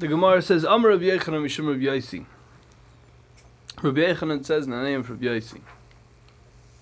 [0.00, 2.24] The Gemara says, Amr Rabbi Yechanan Mishum Rabbi Yosi.
[3.82, 5.60] Rabbi Yechanan says of Rabbi Yosi.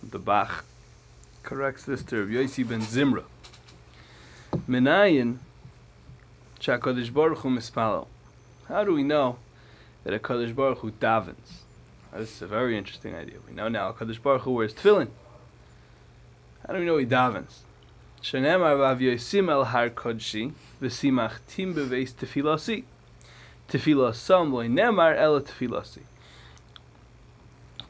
[0.05, 0.64] The Bach
[1.43, 3.25] corrects this to Rabbi Yosi ben Zimra.
[4.69, 5.39] Minayin
[6.61, 8.07] Shakadosh Baruch Hu Mispalo.
[8.68, 9.39] How do we know
[10.05, 11.64] that a Kadosh Baruch Hu davens?
[12.12, 13.39] This is a very interesting idea.
[13.48, 15.09] We know now a Kadosh Baruch Hu wears tefillin.
[16.64, 17.62] How do we know he davens?
[18.23, 22.85] Shenemar vav yosim el har kodshi v'simach tim beveis tefilasi.
[23.68, 26.00] Tefilasam loy nemar el tefilasi.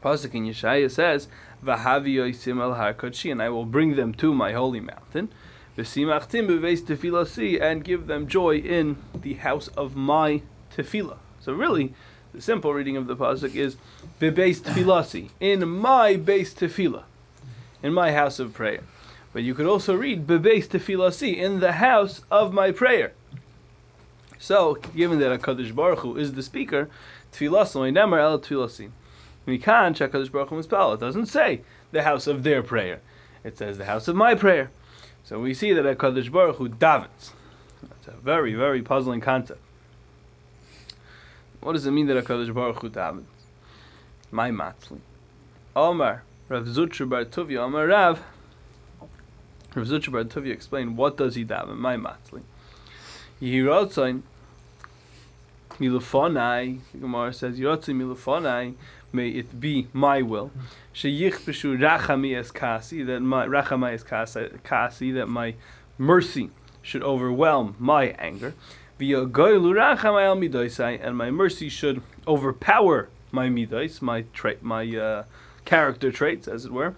[0.03, 1.29] Pasuk in Yeshaya says,
[1.65, 2.97] "V'havi yosim el har
[3.31, 5.29] and I will bring them to my holy mountain.
[5.77, 10.43] V'simach tim beveis tefilasi, and give them joy in the house of my
[10.77, 11.19] tefillah.
[11.41, 11.95] So really,
[12.35, 13.77] the simple reading of the pasuk is
[14.21, 17.05] bebeis tefilasi in my base tefillah,
[17.83, 18.83] in my house of prayer.
[19.33, 23.13] But you could also read bebeis tefilasi in the house of my prayer.
[24.39, 26.89] So, given that Hakadosh Baruch Hu is the speaker,
[27.33, 28.39] Tfilas tefilasi nemer el
[29.59, 30.93] can't check Hakadosh Baruch Hu spell.
[30.93, 31.63] It doesn't say
[31.93, 33.01] the house of their prayer.
[33.45, 34.71] It says the house of my prayer.
[35.25, 37.33] So we see that Hakadosh Baruch Hu davens.
[37.83, 39.61] That's a very very puzzling concept.
[41.61, 43.25] What does it mean that HaKadosh Baruch Hu davens?
[44.31, 45.01] My matzli.
[45.75, 48.21] Omar, Rav Zutra Bar Tuvia, Omar Rav.
[49.75, 51.77] Rav Zutra Bar Tuvia explained what does he daven?
[51.77, 52.43] My matzli.
[53.43, 54.23] Yirotzain
[55.79, 56.81] milufonai.
[56.93, 58.75] The Gemara says Yirotzain milufonai.
[59.13, 60.51] May it be my will.
[60.95, 65.55] Sheyichbeshu rachami es kasi that my rachamai es kasi that my
[65.97, 66.51] mercy
[66.83, 68.55] should overwhelm my anger
[69.01, 69.33] and
[71.17, 74.25] my mercy should overpower my midos, my
[74.61, 75.23] my uh,
[75.65, 76.97] character traits, as it were.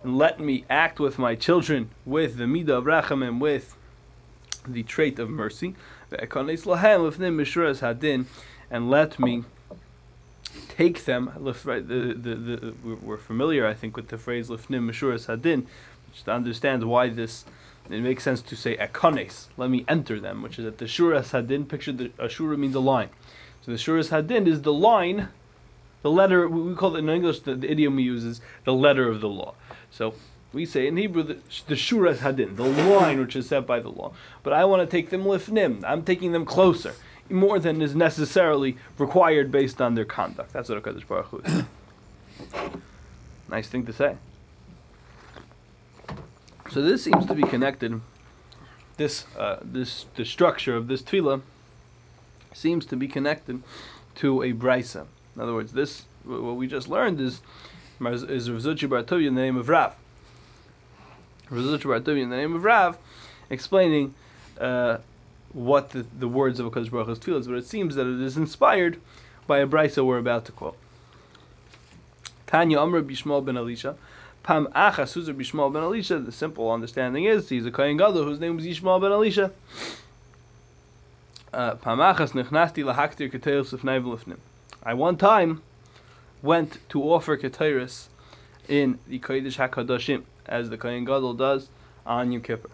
[0.00, 3.76] And let me act with my children with the midah of rachamim, with
[4.72, 5.74] the trait of mercy.
[8.70, 9.44] And let me
[10.68, 11.32] take them.
[11.36, 15.66] The, the, the, we're familiar, I think, with the phrase "lifnim mishuras hadin,"
[16.08, 17.44] which to understand why this
[17.90, 21.30] it makes sense to say ekones, let me enter them, which is that the shuras
[21.30, 23.08] hadin, picture the ashura means a line.
[23.64, 25.28] So the shuras hadin is the line,
[26.02, 29.08] the letter, we call it in English, the, the idiom we use is the letter
[29.08, 29.54] of the law.
[29.90, 30.14] So
[30.52, 33.90] we say in Hebrew the, the shuras hadin, the line which is set by the
[33.90, 34.12] law.
[34.42, 36.94] But I want to take them lifnim, I'm taking them closer,
[37.30, 40.52] more than is necessarily required based on their conduct.
[40.52, 41.64] That's what HaKadosh Baruch Hu is.
[43.50, 44.16] nice thing to say.
[46.70, 48.00] So this seems to be connected.
[48.96, 51.40] This uh, this the structure of this tefillah
[52.52, 53.62] seems to be connected
[54.16, 55.06] to a brisa.
[55.36, 57.40] In other words, this what we just learned is
[58.00, 59.94] is Rav Zuchi in the name of Rav.
[61.50, 62.98] In the name of Rav,
[63.48, 64.14] explaining
[64.60, 64.98] uh,
[65.52, 68.36] what the, the words of Hakadosh Baruch Hu's is, but it seems that it is
[68.36, 69.00] inspired
[69.46, 70.76] by a brisa we're about to quote.
[72.46, 73.96] Tanya Amr Yishmael ben Elisha.
[74.42, 76.18] Pam Achas Huzar Yishmael ben Elisha.
[76.18, 79.50] The simple understanding is he's a Kohen Gadol whose name was Yishmael ben Elisha.
[81.52, 84.38] Uh, Pam Achas Nechnasti Lahaktir Keteris Lefnei V'Lefnim.
[84.82, 85.62] I one time
[86.42, 88.08] went to offer Keteris
[88.68, 91.68] in the Kodesh HaKadoshim, as the Kohen Gadol does
[92.06, 92.70] on Yom Kippur.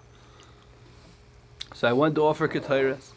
[1.74, 3.10] So I went to offer Keteris,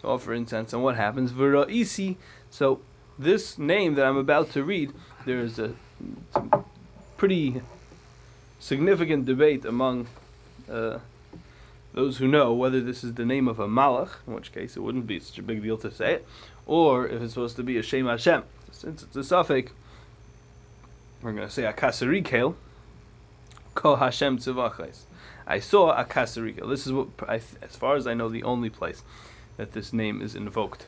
[0.00, 1.32] to offer incense, and what happens?
[1.68, 2.16] Isi.
[2.50, 2.80] So
[3.18, 4.92] this name that I'm about to read,
[5.24, 5.72] there is a
[7.16, 7.62] pretty
[8.58, 10.08] significant debate among
[10.70, 10.98] uh,
[11.94, 14.80] those who know whether this is the name of a malach, in which case it
[14.80, 16.26] wouldn't be such a big deal to say it,
[16.66, 18.42] or if it's supposed to be a Shem Hashem.
[18.72, 19.72] Since it's a suffix,
[21.22, 22.54] we're going to say Akasarikel,
[23.76, 25.02] Ko Hashem Tzivachais.
[25.46, 26.68] I saw Akasarikel.
[26.68, 29.04] This is what, I, as far as I know, the only place
[29.58, 30.86] that this name is invoked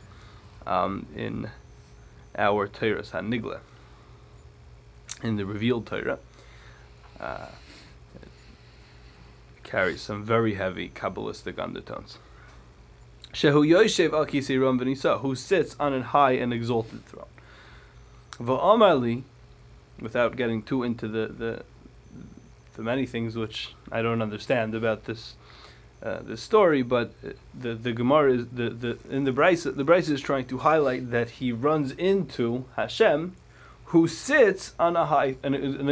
[0.66, 1.48] um, in
[2.36, 3.60] our Torah Hanigla,
[5.22, 6.18] in the revealed Torah.
[7.20, 7.46] Uh,
[9.62, 12.16] carries some very heavy Kabbalistic undertones.
[13.34, 17.26] Shehu Yoshev al Kisiram who sits on a high and exalted throne.
[18.40, 19.24] Va'amali,
[20.00, 21.62] without getting too into the, the
[22.78, 25.34] the many things which I don't understand about this
[26.00, 27.12] uh, this story, but
[27.60, 31.10] the the Gemara is the, the in the Brisa the Brisa is trying to highlight
[31.10, 33.34] that he runs into Hashem,
[33.86, 35.88] who sits on a high an, an,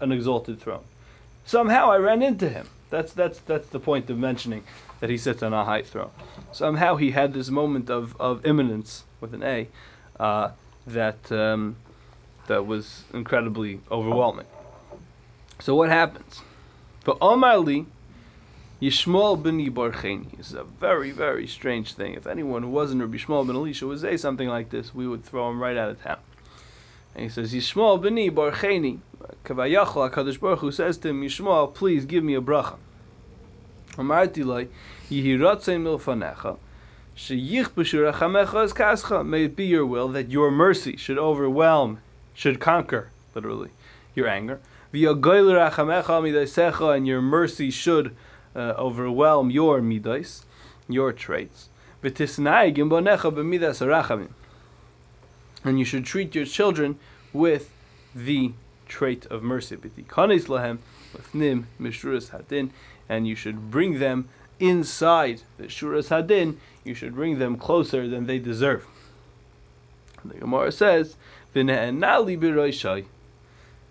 [0.00, 0.84] an exalted throne.
[1.44, 2.68] Somehow I ran into him.
[2.90, 4.62] That's that's that's the point of mentioning
[5.00, 6.12] that he sits on a high throne.
[6.52, 9.66] Somehow he had this moment of, of imminence with an A
[10.20, 10.50] uh,
[10.86, 11.74] that um,
[12.46, 14.46] that was incredibly overwhelming.
[15.62, 16.40] So what happens?
[17.04, 17.86] For Omar Li,
[18.80, 20.36] Yishmael b'ni barcheni.
[20.36, 22.14] This is a very, very strange thing.
[22.14, 25.24] If anyone who wasn't Rabbi Yishmael ben Elisha would say something like this, we would
[25.24, 26.18] throw him right out of town.
[27.14, 28.98] And he says, Yishmael b'ni barcheni.
[29.44, 32.74] Kavayachal HaKadosh Baruch Hu says to him, Yishmael, please give me a bracha.
[33.92, 34.66] Amarti lai,
[35.08, 36.58] Yihi ratzei milfanecha.
[39.24, 42.00] May it be your will that your mercy should overwhelm,
[42.34, 43.70] should conquer, literally,
[44.16, 44.58] your anger.
[44.92, 45.00] And
[47.06, 48.14] your mercy should
[48.54, 50.44] uh, overwhelm your midas,
[50.86, 51.70] your traits.
[55.64, 56.98] And you should treat your children
[57.32, 57.70] with
[58.14, 58.52] the
[58.86, 59.78] trait of mercy.
[63.08, 64.28] And you should bring them
[64.60, 68.86] inside the Shuras Hadin, you should bring them closer than they deserve.
[70.24, 71.16] The Gemara says,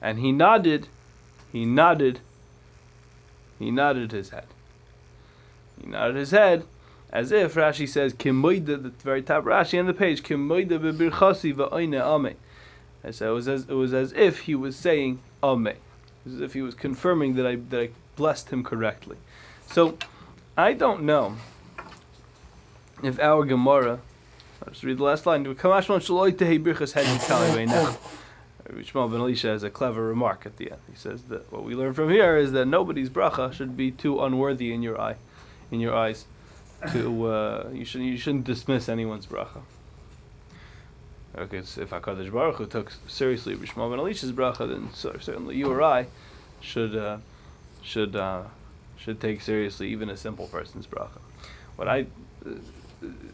[0.01, 0.87] And he nodded,
[1.51, 2.19] he nodded,
[3.59, 4.47] he nodded his head.
[5.79, 6.65] He nodded his head
[7.11, 11.99] as if Rashi says, Kimoida, the very top Rashi on the page, Kimoida bebirchasi va'oine
[12.25, 12.35] ame.
[13.03, 15.73] And so it was as it was as if he was saying Ame.
[16.25, 19.17] As if he was confirming that I that I blessed him correctly.
[19.67, 19.97] So
[20.55, 21.35] I don't know
[23.03, 23.99] if our Gemara,
[24.63, 25.43] I'll just read the last line.
[28.71, 30.81] Yishmael ben Elisha has a clever remark at the end.
[30.89, 34.23] He says that what we learn from here is that nobody's bracha should be too
[34.23, 35.15] unworthy in your eye,
[35.71, 36.25] in your eyes.
[36.93, 39.61] To uh, you shouldn't you shouldn't dismiss anyone's bracha.
[41.37, 45.83] Okay, if Hakadosh Baruch Hu took seriously Yishmael ben Elisha's bracha, then certainly you or
[45.83, 46.07] I
[46.59, 47.17] should uh,
[47.83, 48.43] should uh,
[48.97, 51.19] should take seriously even a simple person's bracha.
[51.75, 52.07] What I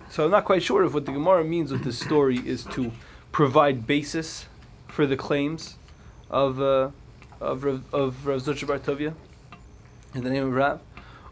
[0.09, 2.91] so I'm not quite sure if what the Gemara means with this story is to
[3.31, 4.45] provide basis
[4.97, 5.75] for the claims
[6.31, 6.89] of uh,
[7.39, 7.63] of
[7.93, 9.13] of Rav Zutra Bar Tovia
[10.15, 10.81] in the name of Rav,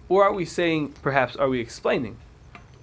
[0.07, 2.15] or are we saying perhaps are we explaining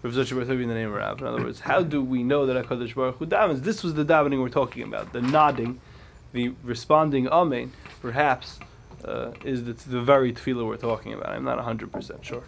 [0.02, 1.20] Rav Zutra Bar Tovia in the name of Rav?
[1.20, 3.62] In other words, how do we know that Hakadosh Baruch Hu davens?
[3.62, 5.80] This was the davening we're talking about, the nodding,
[6.32, 7.72] the responding Amen.
[8.00, 8.58] Perhaps
[9.04, 11.28] uh, is the, the very tefillah we're talking about.
[11.28, 12.42] I'm not 100% sure.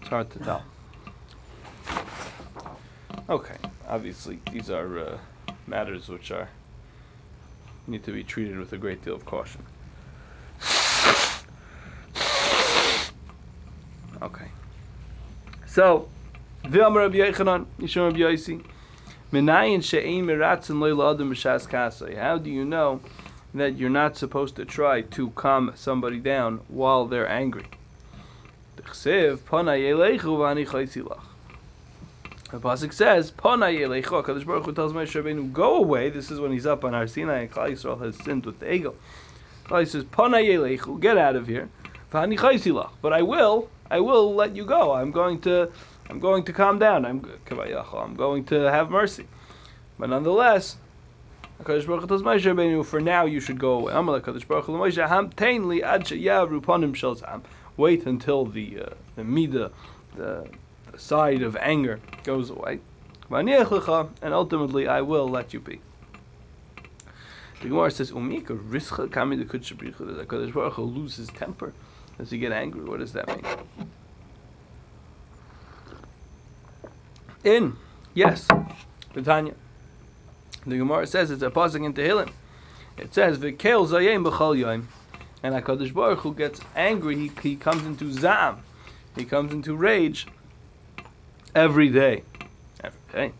[0.00, 0.64] It's hard to tell.
[3.30, 5.18] Okay, obviously these are uh,
[5.68, 6.48] matters which are
[7.86, 9.62] need to be treated with a great deal of caution.
[14.22, 14.48] Okay.
[15.66, 16.08] So,
[16.64, 18.62] Rabbi Yechanan, Yishon Rabbi
[19.32, 22.16] Menayin she'ein adam b'shas.
[22.16, 23.00] How do you know
[23.56, 27.64] that you're not supposed to try to calm somebody down while they're angry.
[32.50, 36.38] The pasuk says, "Pana yelecha." Kadosh Baruch Hu tells Moshe Rabbeinu, "Go away." This is
[36.38, 38.94] when he's up on Har Sinai and Klal Yisrael has sinned with the egel.
[39.64, 41.68] Klal says, "Pana yelechu, get out of here."
[42.10, 44.92] But I will, I will let you go.
[44.92, 45.70] I'm going to,
[46.08, 47.04] I'm going to calm down.
[47.04, 49.26] I'm, I'm going to have mercy.
[49.98, 50.76] But nonetheless,
[51.62, 53.92] HaKadosh Baruch Hu tells Moshe Rabbeinu, for now you should go away.
[53.92, 57.18] Amalek HaKadosh Baruch Hu Moshe, hamtein li ad she'yavru panim shel.
[57.76, 59.72] Wait until the, uh, the midah,
[60.16, 60.48] the
[60.98, 62.80] side of anger goes away.
[63.30, 65.80] And ultimately I will let you be.
[67.60, 71.72] The Gemara says, Umika rischa kami the HaKadosh Baruch Hu lose his temper?
[72.18, 72.84] Does he get angry?
[72.84, 73.44] What does that mean?
[77.44, 77.76] In,
[78.14, 78.46] yes,
[79.14, 79.54] the Tanya.
[80.66, 82.30] The Gemara says it's a pasuk in Tehillim.
[82.98, 84.88] It says v'kel zayim b'chol yom,
[85.42, 87.16] and Hakadosh Baruch Hu gets angry.
[87.16, 88.64] He, he comes into zam,
[89.14, 90.26] he comes into rage
[91.56, 92.22] every day.
[92.84, 93.32] Every day.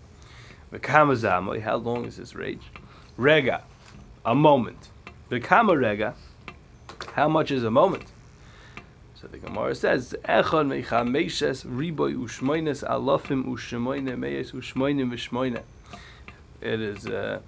[0.72, 1.60] V'kama zamoy.
[1.60, 2.62] How long is this rage?
[3.18, 3.62] Rega,
[4.24, 4.88] a moment.
[5.30, 6.14] V'kama rega.
[7.12, 8.04] How much is a moment?
[9.20, 15.62] So the Gemara says, Echon mechameshes riboy ushmoines alofim ushmoine meyes ushmoine v'shmoine.
[16.62, 17.40] It is uh,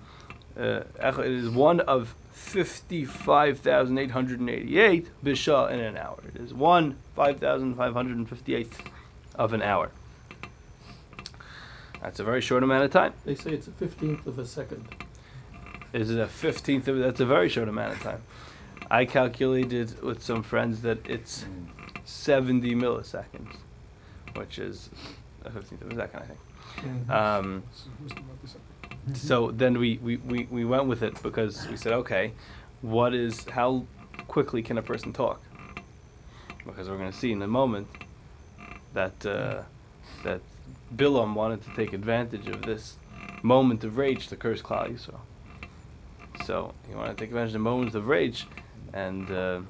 [0.59, 6.19] uh, it is one of fifty-five thousand eight hundred and eighty-eight bisha in an hour.
[6.35, 8.83] It is one five thousand five hundred and fifty-eighth
[9.35, 9.91] of an hour.
[12.03, 13.13] That's a very short amount of time.
[13.25, 14.87] They say it's a fifteenth of a second.
[15.93, 16.99] Is it a fifteenth of?
[16.99, 18.23] That's a very short amount of time.
[18.91, 21.45] I calculated with some friends that it's
[22.05, 23.57] seventy milliseconds,
[24.35, 24.91] which is
[25.45, 26.39] a fifteenth of a second, I think.
[26.77, 27.11] Mm-hmm.
[27.11, 27.63] Um,
[29.15, 32.33] so then we, we, we, we went with it because we said, okay,
[32.83, 33.85] what is how
[34.29, 35.41] quickly can a person talk?
[36.65, 37.89] Because we're going to see in a moment
[38.95, 39.63] that uh,
[40.25, 40.41] that
[40.95, 42.97] Bilam wanted to take advantage of this
[43.43, 45.21] moment of rage to curse Klal Yisrael.
[46.45, 48.47] So he wanted to take advantage of the moments of rage,
[48.93, 49.61] and uh,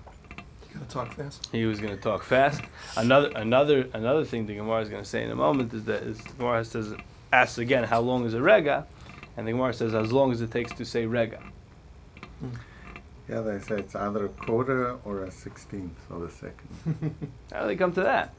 [0.73, 1.49] Gonna talk fast.
[1.51, 2.63] He was going to talk fast.
[2.97, 6.03] Another another another thing the Gemara is going to say in a moment is that
[6.03, 6.95] is the Gemara says
[7.33, 8.87] asks again how long is a rega,
[9.37, 11.41] and the Gemara says as long as it takes to say rega.
[13.29, 17.31] Yeah, they say it's either a quarter or a sixteenth of a second.
[17.53, 18.35] How do they come to that?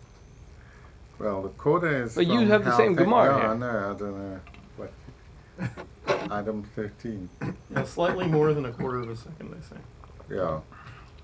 [1.20, 2.16] Well, the quarter is.
[2.16, 3.52] But you from have the same thi- Gemara Yeah.
[3.52, 3.92] I know.
[3.92, 4.40] I don't know
[4.78, 6.32] what.
[6.32, 7.30] Item thirteen.
[7.72, 9.82] Yeah, slightly more than a quarter of a second, they say.
[10.30, 10.60] Yeah.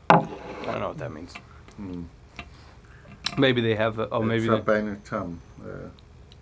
[0.09, 0.17] I
[0.65, 1.33] don't know what that means.
[1.77, 2.03] Hmm.
[3.37, 3.99] Maybe they have.
[3.99, 5.41] A, oh, maybe it's they, Rabbeinu Tam.
[5.63, 5.89] Uh,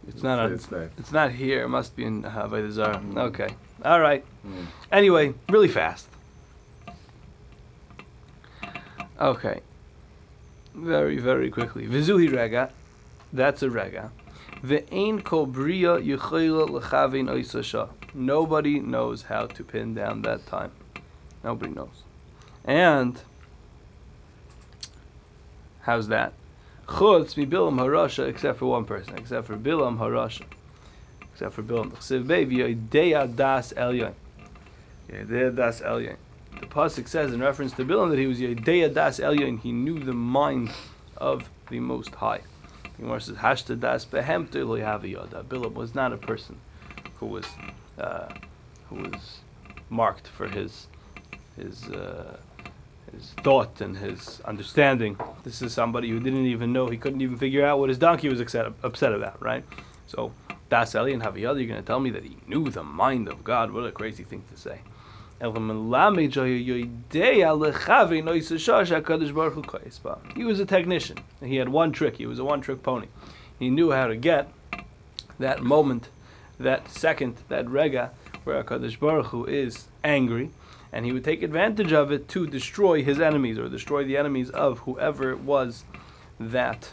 [0.08, 0.40] it's not.
[0.40, 0.52] On,
[0.98, 1.64] it's not here.
[1.64, 2.98] It must be in Havay Zara.
[2.98, 3.18] Mm.
[3.18, 3.50] Okay.
[3.86, 4.24] All right.
[4.44, 4.66] Hmm.
[4.92, 6.08] Anyway, really fast.
[9.20, 9.62] Okay.
[10.76, 11.86] Very, very quickly.
[11.86, 12.72] Vizuhi rega.
[13.34, 14.12] That's a rega.
[18.16, 20.72] Nobody knows how to pin down that time.
[21.44, 22.04] Nobody knows.
[22.64, 23.20] And
[25.82, 26.34] how's that?
[26.88, 30.46] Chutz mi bilam harasha, except for one person, except for bilam harasha,
[31.34, 31.92] except for bilam.
[31.96, 34.14] Chsiv bevi yodeya das elyon.
[35.10, 36.18] Yodeya das elyon.
[36.60, 39.60] The pasuk says in reference to Bilam that he was Yodeya das elyon.
[39.60, 40.72] He knew the mind
[41.18, 42.42] of the Most High.
[45.50, 46.62] Bilam was not a person
[47.16, 47.60] who was
[47.98, 48.30] uh,
[48.86, 49.42] who was
[49.90, 50.88] marked for his
[51.58, 52.38] his uh,
[53.12, 55.18] his thought and his understanding.
[55.44, 56.90] This is somebody who didn't even know.
[56.90, 59.42] He couldn't even figure out what his donkey was upset, upset about.
[59.44, 59.66] Right.
[60.08, 60.36] So
[60.70, 61.60] das elyon haviyada.
[61.60, 63.72] You're going to tell me that he knew the mind of God?
[63.72, 64.84] What a crazy thing to say.
[70.36, 71.18] He was a technician.
[71.42, 72.16] He had one trick.
[72.16, 73.08] He was a one-trick pony.
[73.60, 74.50] He knew how to get
[75.40, 76.08] that moment,
[76.60, 78.12] that second, that rega,
[78.46, 80.50] where Hakadosh Baruch Hu is angry,
[80.94, 84.50] and he would take advantage of it to destroy his enemies or destroy the enemies
[84.52, 85.84] of whoever it was
[86.40, 86.90] that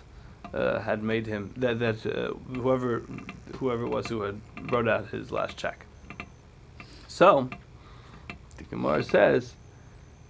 [0.52, 3.02] uh, had made him that that uh, whoever
[3.58, 4.40] whoever it was who had
[4.72, 5.86] wrote out his last check.
[7.06, 7.48] So
[8.60, 9.54] the Gemara says,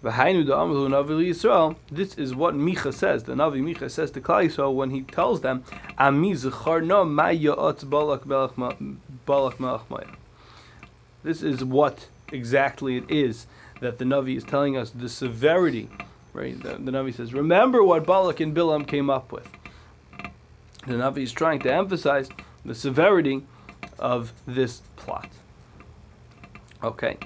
[0.04, 3.24] "V'hainu da'amru Navi Yisrael." This is what Micha says.
[3.24, 5.64] The Navi Micha says to Klal Yisrael when he tells them,
[5.98, 8.24] "Ami balak
[9.26, 10.08] balak.
[11.22, 13.46] This is what exactly it is
[13.80, 15.88] that the Navi is telling us the severity.
[16.32, 16.56] Right?
[16.62, 19.48] The, the Navi says, "Remember what Balak and Bilam came up with."
[20.86, 22.28] The Navi is trying to emphasize
[22.64, 23.44] the severity
[23.98, 25.28] of this plot.
[26.82, 27.18] Okay.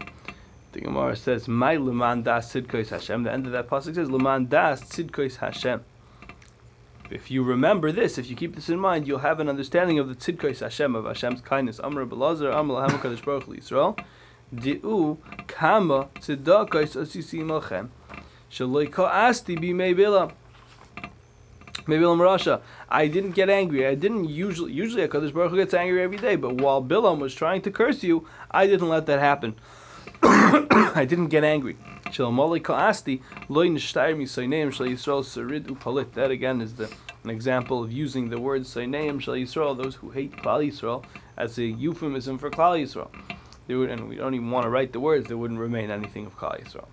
[0.75, 4.49] The Gemara says, "My leman das tzidkos Hashem." The end of that pasuk says, "Leman
[4.49, 5.85] das tzidkos Hashem."
[7.09, 10.09] If you remember this, if you keep this in mind, you'll have an understanding of
[10.09, 11.79] the tzidkos Hashem of Hashem's kindness.
[11.79, 14.01] Amr belazar, Amr lahem kadosh baruch Yisrael.
[14.53, 17.91] Di'u kama tzedakos asisim lachem.
[18.51, 20.33] Shaloi ka'asti b'mei bilam.
[21.87, 22.63] Bilam Rasha.
[22.89, 23.87] I didn't get angry.
[23.87, 27.33] I didn't usually usually Hakadosh Baruch Hu gets angry every day, but while Bilam was
[27.33, 29.61] trying to curse you, I didn't let that happen.
[30.23, 31.77] I didn't get angry.
[36.15, 36.91] That again is the,
[37.25, 41.05] an example of using the word Saineim Shal Yisrael, those who hate Klal Yisrael,
[41.37, 43.11] as a euphemism for Klal Yisrael.
[43.67, 46.27] They would, and we don't even want to write the words, there wouldn't remain anything
[46.27, 46.87] of Klal Yisrael.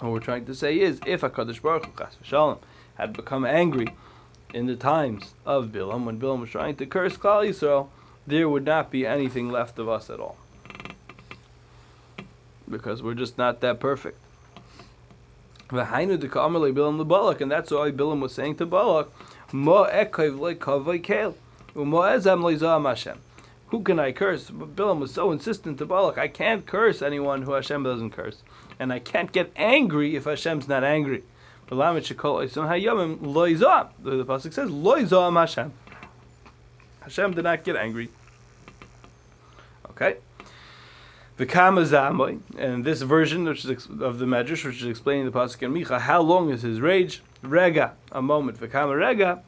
[0.00, 2.58] What we're trying to say is, if HaKadosh Baruch Hu,
[2.96, 3.88] had become angry
[4.54, 7.88] in the times of Bilam, when Bilam was trying to curse Klal Yisrael,
[8.26, 10.36] there would not be anything left of us at all
[12.68, 14.18] because we're just not that perfect.
[15.70, 19.10] And that's why Bilam was saying to Balak.
[23.68, 24.48] Who can I curse?
[24.50, 28.42] But Bilam was so insistent to Balak, I can't curse anyone who Hashem doesn't curse,
[28.78, 31.24] and I can't get angry if Hashem's not angry.
[31.68, 31.74] The
[34.24, 35.72] pasuk says Hashem.
[37.00, 38.08] Hashem did not get angry.
[39.90, 40.18] Okay.
[41.38, 46.00] And this version, which is of the Medrash, which is explaining the pasuk in Micha,
[46.00, 47.22] how long is his rage?
[47.42, 48.58] Rega, a moment.
[48.58, 49.42] V'kama rega,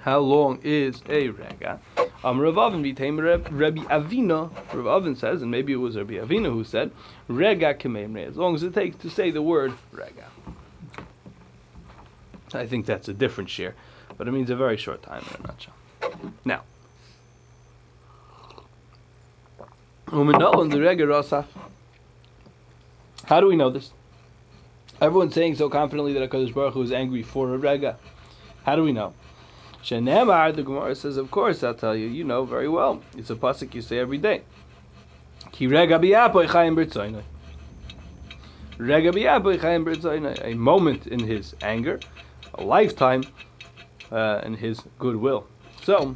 [0.00, 1.78] how long is a rega?
[2.24, 4.50] Um, Rav Avin Reb, Rabbi Avina.
[4.72, 6.90] Rav Avin says, and maybe it was Rabbi Avina who said,
[7.28, 10.26] rega kememre, as long as it takes to say the word rega.
[12.54, 13.74] I think that's a different share,
[14.18, 15.74] but it means a very short time in a nutshell.
[16.44, 16.62] Now,
[18.44, 18.66] Uminol
[19.56, 20.01] and the Rega Rosach.
[23.24, 23.92] How do we know this?
[25.00, 27.96] Everyone's saying so confidently that HaKadosh Baruch Hu is angry for a Rega.
[28.64, 29.14] How do we know?
[29.82, 32.08] Shenemar, the Gemara says, of course, I'll tell you.
[32.08, 33.00] You know very well.
[33.16, 34.42] It's a pasuk you say every day.
[35.50, 35.98] Ki Rega
[39.82, 42.00] b'ritzayin, a moment in his anger,
[42.52, 43.24] a lifetime
[44.10, 45.46] uh, in his goodwill.
[45.84, 46.14] So,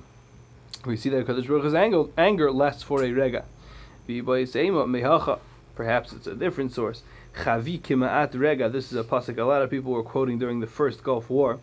[0.85, 3.47] we see that Kadosh Baruch Hu's anger lasts for a rega.
[5.77, 7.03] Perhaps it's a different source.
[7.35, 10.67] Chavi kima'at rega, this is a pasuk a lot of people were quoting during the
[10.67, 11.59] first Gulf War,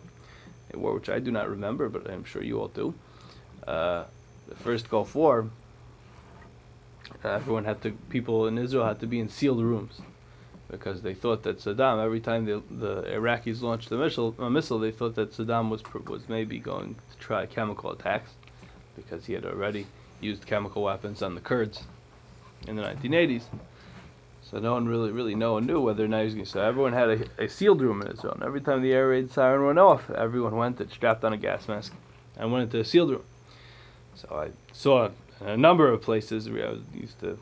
[0.72, 2.94] a war which I do not remember, but I'm sure you all do.
[3.66, 4.04] Uh,
[4.48, 5.50] the first Gulf War,
[7.24, 10.00] uh, everyone had to, people in Israel had to be in sealed rooms
[10.70, 14.78] because they thought that Saddam, every time the, the Iraqis launched a missile, a missile,
[14.78, 18.30] they thought that Saddam was was maybe going to try chemical attacks
[18.94, 19.86] because he had already
[20.20, 21.82] used chemical weapons on the Kurds
[22.66, 23.44] in the 1980s.
[24.42, 26.50] So no one really, really, no one knew whether or not he was going to.
[26.50, 29.30] So everyone had a, a sealed room in Israel, and every time the air raid
[29.30, 31.92] siren went off, everyone went and strapped on a gas mask
[32.36, 33.24] and went into a sealed room.
[34.14, 35.08] So I saw
[35.40, 36.48] a number of places.
[36.48, 37.38] where I used to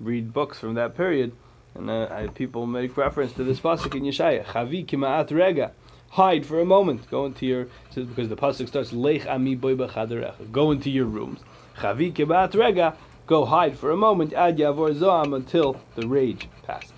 [0.00, 1.32] read books from that period,
[1.74, 4.44] and uh, I, people make reference to this pasuk in Yeshaya.
[4.44, 5.72] Chavi kima'at rega.
[6.10, 7.08] Hide for a moment.
[7.10, 7.68] Go into your.
[7.94, 9.76] Because the pasuk starts lech ami boy.
[9.76, 11.40] Go into your rooms.
[11.78, 12.96] Chavi kima'at rega.
[13.28, 14.32] Go hide for a moment.
[14.32, 16.92] Ad yavor zoam until the rage passes.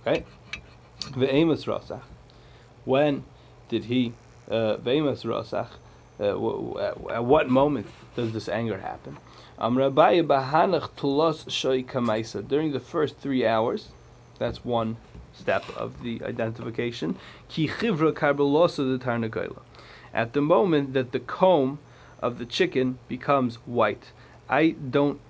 [0.00, 0.24] Okay.
[1.12, 2.02] Ve'emas rasach.
[2.84, 3.22] When
[3.68, 4.12] did he?
[4.50, 5.68] Uh, Ve'emas rasach.
[6.18, 9.16] Uh, at, at what moment does this anger happen?
[12.48, 13.88] During the first three hours,
[14.40, 14.96] that's one
[15.34, 17.16] step of the identification.
[20.14, 21.78] At the moment that the comb
[22.20, 24.10] of the chicken becomes white.
[24.48, 25.20] I don't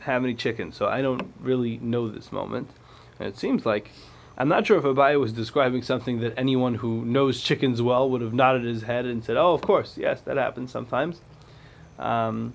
[0.00, 2.68] have any chickens, so I don't really know this moment.
[3.18, 3.90] And it seems like
[4.36, 8.20] I'm not sure if Abaye was describing something that anyone who knows chickens well would
[8.20, 11.20] have nodded his head and said, "Oh, of course, yes, that happens sometimes."
[11.98, 12.52] Um,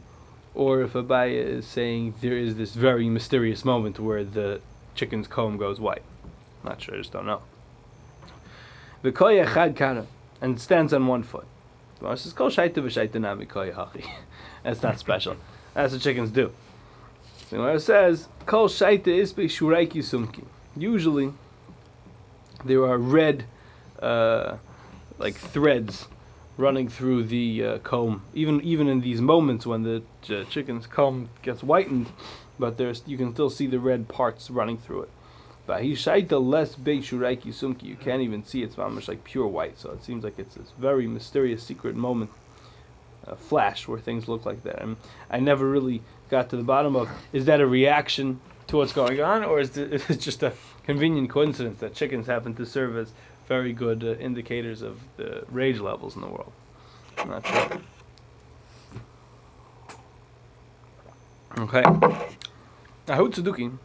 [0.53, 4.59] or if Abaye is saying there is this very mysterious moment where the
[4.95, 6.03] chicken's comb goes white.
[6.63, 7.41] I'm Not sure, I just don't know.
[9.03, 10.05] V'koya chad kana,
[10.41, 11.47] and stands on one foot.
[12.01, 13.87] Is called shaita v'shaita na.
[14.63, 15.37] That's not special.
[15.73, 16.51] That's what chickens do.
[17.49, 20.45] When it says, kol shaita ispe shuraiki sumki.
[20.77, 21.33] Usually,
[22.63, 23.45] there are red,
[24.01, 24.57] uh,
[25.17, 26.07] like threads
[26.57, 28.23] running through the uh, comb.
[28.33, 32.11] Even even in these moments when the ch- chicken's comb gets whitened,
[32.59, 35.09] but there's you can still see the red parts running through it.
[35.65, 37.83] But he shaita less beishuraiki sumki.
[37.83, 39.79] You can't even see it's almost like pure white.
[39.79, 42.31] So it seems like it's this very mysterious secret moment,
[43.25, 44.81] a flash where things look like that.
[44.81, 44.97] And
[45.29, 49.19] I never really got to the bottom of is that a reaction to what's going
[49.21, 52.97] on, or is it, is it just a convenient coincidence that chickens happen to serve
[52.97, 53.11] as
[53.47, 56.51] very good uh, indicators of the rage levels in the world?
[57.17, 57.81] I'm not sure.
[61.57, 61.81] Okay.
[63.07, 63.75] Ahut Tzeduki.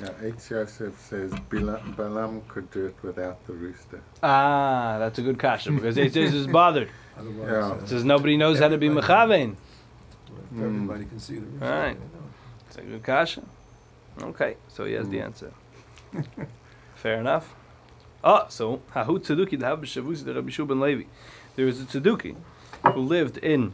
[0.00, 4.00] Yeah, Eitz Yosef says Balaam could do it without the rooster.
[4.22, 6.88] Ah, that's a good kasha because it says is bothered.
[7.18, 7.74] Otherwise, Yeah.
[7.82, 9.56] It says nobody knows how to be Everybody- mechavein.
[10.54, 11.64] If everybody can see the.
[11.64, 11.94] Alright.
[11.94, 12.24] you know.
[12.68, 13.42] It's a good kasha.
[14.22, 15.24] Okay, so he has the Mm.
[15.24, 15.52] answer.
[16.94, 17.54] Fair enough.
[18.22, 21.04] Oh, so Hahut Tzeduki the Habba Shavusi the Rabbi Shub ben Levi.
[21.56, 22.36] There was a Tzeduki
[22.92, 23.72] who lived in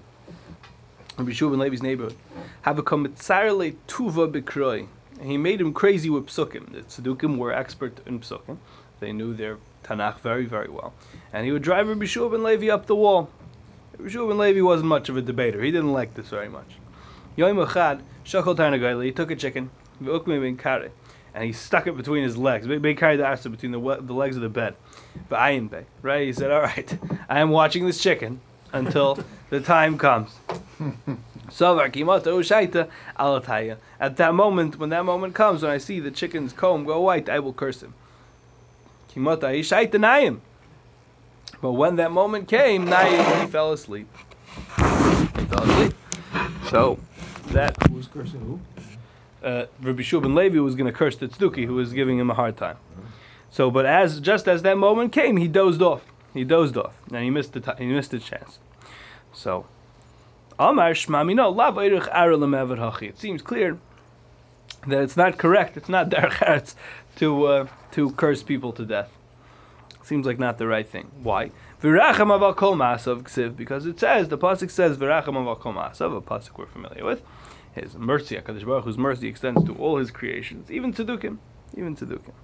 [1.19, 2.17] Rabbi Shub ben Levi's neighborhood.
[2.63, 4.89] Have a komitzarle tuva.
[5.23, 6.73] He made him crazy with psukim.
[6.73, 8.59] The Tzedukim were expert in psukim.
[9.01, 10.95] They knew their Tanakh very, very well.
[11.33, 13.31] And he would drive Rabbi Shub ben Levi up the wall.
[13.99, 15.63] Ben Levi wasn't much of a debater.
[15.63, 16.77] He didn't like this very much.
[17.37, 19.71] Yom Echad, Shachol Tarnagoyle, he took a chicken,
[20.03, 20.91] v'ukmi ben kare,
[21.35, 22.67] and he stuck it between his legs.
[22.67, 24.75] Big carried the arsa between the, the legs of the bed.
[25.31, 26.27] V'ayin be, right?
[26.27, 28.41] He said, all right, I am watching this chicken
[28.73, 29.19] until
[29.51, 30.35] the time comes.
[31.49, 33.77] Savar kimata ushaita alataya.
[34.01, 37.29] At that moment, when that moment comes, when I see the chicken's comb go white,
[37.29, 37.95] I will curse him.
[41.61, 44.09] But when that moment came, nayim, he fell asleep.
[45.37, 45.95] He fell asleep.
[46.71, 46.99] So,
[47.53, 48.61] that Who was cursing who?
[49.43, 52.31] uh, Rabbi Shub ben Levi was going to curse the Tzduki, who was giving him
[52.31, 52.77] a hard time.
[53.51, 56.05] So, but as just as that moment came, he dozed off.
[56.35, 58.59] He dozed off, and he missed the ti he missed the chance.
[59.33, 59.67] So,
[60.59, 63.09] Amar Shmami no lav hachi.
[63.09, 63.79] It seems clear
[64.87, 65.77] that it's not correct.
[65.77, 66.75] It's not derech
[67.17, 69.11] to uh, to curse people to death.
[70.07, 71.11] Seems like not the right thing.
[71.25, 71.51] Why?
[71.81, 77.23] Because it says the pasuk says v'racham aval kol maasav a pasuk we're familiar with.
[77.75, 81.39] His mercy, Hakadosh Baruch Hu's mercy extends to all His creations, even Tzedukim,
[81.77, 82.35] even Tzedukim.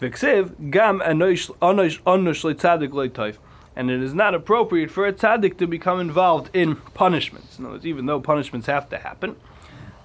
[0.00, 3.36] V'ksiv gam anosh anosh leitzadik
[3.76, 7.58] and it is not appropriate for a tzaddik to become involved in punishments.
[7.58, 9.36] In other words, even though punishments have to happen,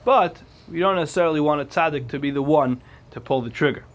[0.03, 3.85] but we don't necessarily want a tzaddik to be the one to pull the trigger.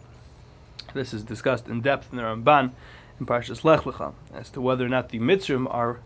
[0.95, 2.71] This is discussed in depth in the Ramban
[3.19, 5.99] in Parshas Lech Lecha as to whether or not the Mitzrim are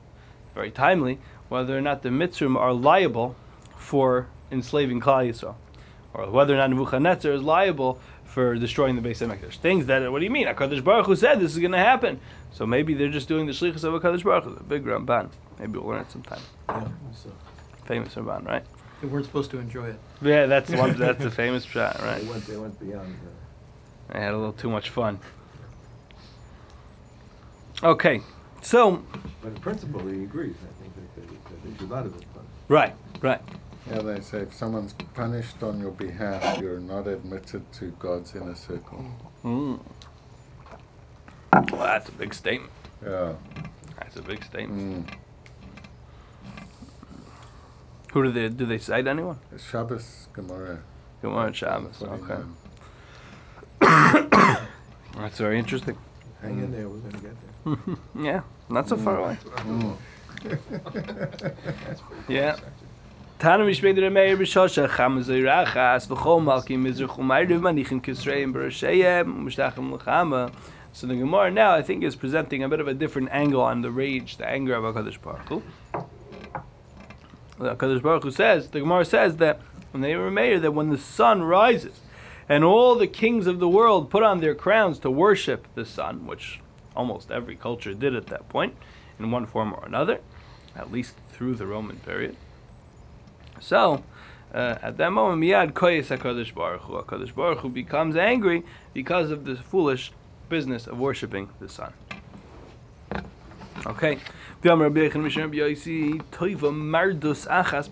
[0.55, 1.19] very timely,
[1.51, 3.37] whether or not the Mitzrim are liable
[3.77, 5.55] for enslaving Klal Yisrael,
[6.15, 9.57] or whether or not Nebuchadnezzar is liable for destroying the Beis Hamikdash.
[9.57, 10.47] Things that what do you mean?
[10.47, 12.21] Hakadosh Baruch Hu said this is going to happen,
[12.53, 14.55] so maybe they're just doing the shlichus of Hakadosh Baruch Hu.
[14.55, 15.29] The big Ramban.
[15.59, 16.41] Maybe we'll learn it sometime.
[16.69, 17.31] Yeah, so
[17.85, 18.65] Famous Ramban, right?
[19.01, 19.99] They weren't supposed to enjoy it.
[20.23, 20.99] Yeah, that's one.
[20.99, 22.21] That's the famous shot, right?
[22.21, 23.31] They went, they went beyond, uh,
[24.11, 25.19] I had a little too much fun.
[27.83, 28.21] Okay,
[28.61, 29.03] so
[29.43, 32.29] but in principle, he agrees, I think, that they, that they should not have been
[32.35, 32.53] punished.
[32.69, 33.41] right, right.
[33.89, 38.55] Yeah, they say if someone's punished on your behalf, you're not admitted to God's inner
[38.55, 39.05] circle.
[39.45, 39.81] Mm.
[41.53, 42.73] Well, that's a big statement.
[43.03, 43.35] Yeah.
[43.99, 45.07] That's a big statement.
[45.07, 45.15] Mm.
[48.13, 48.67] Who do they do?
[48.67, 49.39] They cite anyone?
[49.71, 50.83] Shabbos Gemara.
[51.23, 52.03] Gemara Shabbos.
[52.03, 52.57] Okay, 49.
[53.81, 55.97] That's very interesting.
[56.43, 57.97] Hang in there, we're gonna get there.
[58.25, 59.37] Yeah, not so far away.
[59.57, 59.97] Mm.
[62.29, 62.57] Yeah.
[63.39, 70.53] Tana mishmeder meir b'shosha chamazay rachas v'chol malkim mizrach umayriv manichim kisreim b'rashayim u'mishtachim l'chama.
[70.93, 73.83] So the Gemara now, I think, is presenting a bit of a different angle on
[73.83, 75.63] the rage, the anger of Hakadosh Baruch Hu.
[77.59, 79.61] The Hakadosh Baruch Hu says, the Gemara says that
[79.93, 82.01] when they were mayor, that when the sun rises,
[82.49, 86.27] and all the kings of the world put on their crowns to worship the sun,
[86.27, 86.61] which
[86.97, 88.75] almost every culture did at that point,
[89.19, 90.21] in one form or another,
[90.77, 92.37] at least through the Roman period.
[93.61, 94.03] So,
[94.55, 96.95] uh, at that moment, Miyad Koyes HaKadosh Baruch Hu.
[96.95, 100.13] HaKadosh Baruch becomes angry because of this foolish
[100.49, 101.93] business of worshiping the sun.
[103.87, 104.19] Okay.
[107.47, 107.89] Achas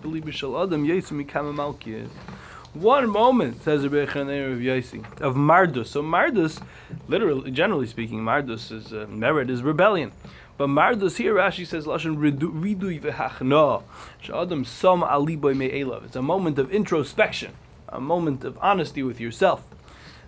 [2.81, 5.87] One moment, says Rabbi and Rabbi Yosi, of Mardus.
[5.87, 6.63] So Mardus,
[7.09, 10.13] literally, generally speaking, Mardus is, uh, merit is rebellion.
[10.59, 13.83] But Mardus here, Rashi says, Lashon Ridui V'hachna.
[14.23, 16.05] Sh'adam Som Ali Boy Me'elav.
[16.05, 17.55] It's a moment of introspection,
[17.89, 19.65] a moment of honesty with yourself.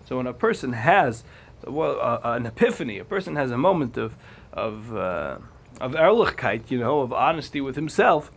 [0.06, 1.24] So when a person has
[1.66, 4.14] well, uh, an epiphany, a person has a moment of
[4.54, 5.36] of uh,
[5.82, 8.32] of ehrlichkeit, you know, of honesty with himself.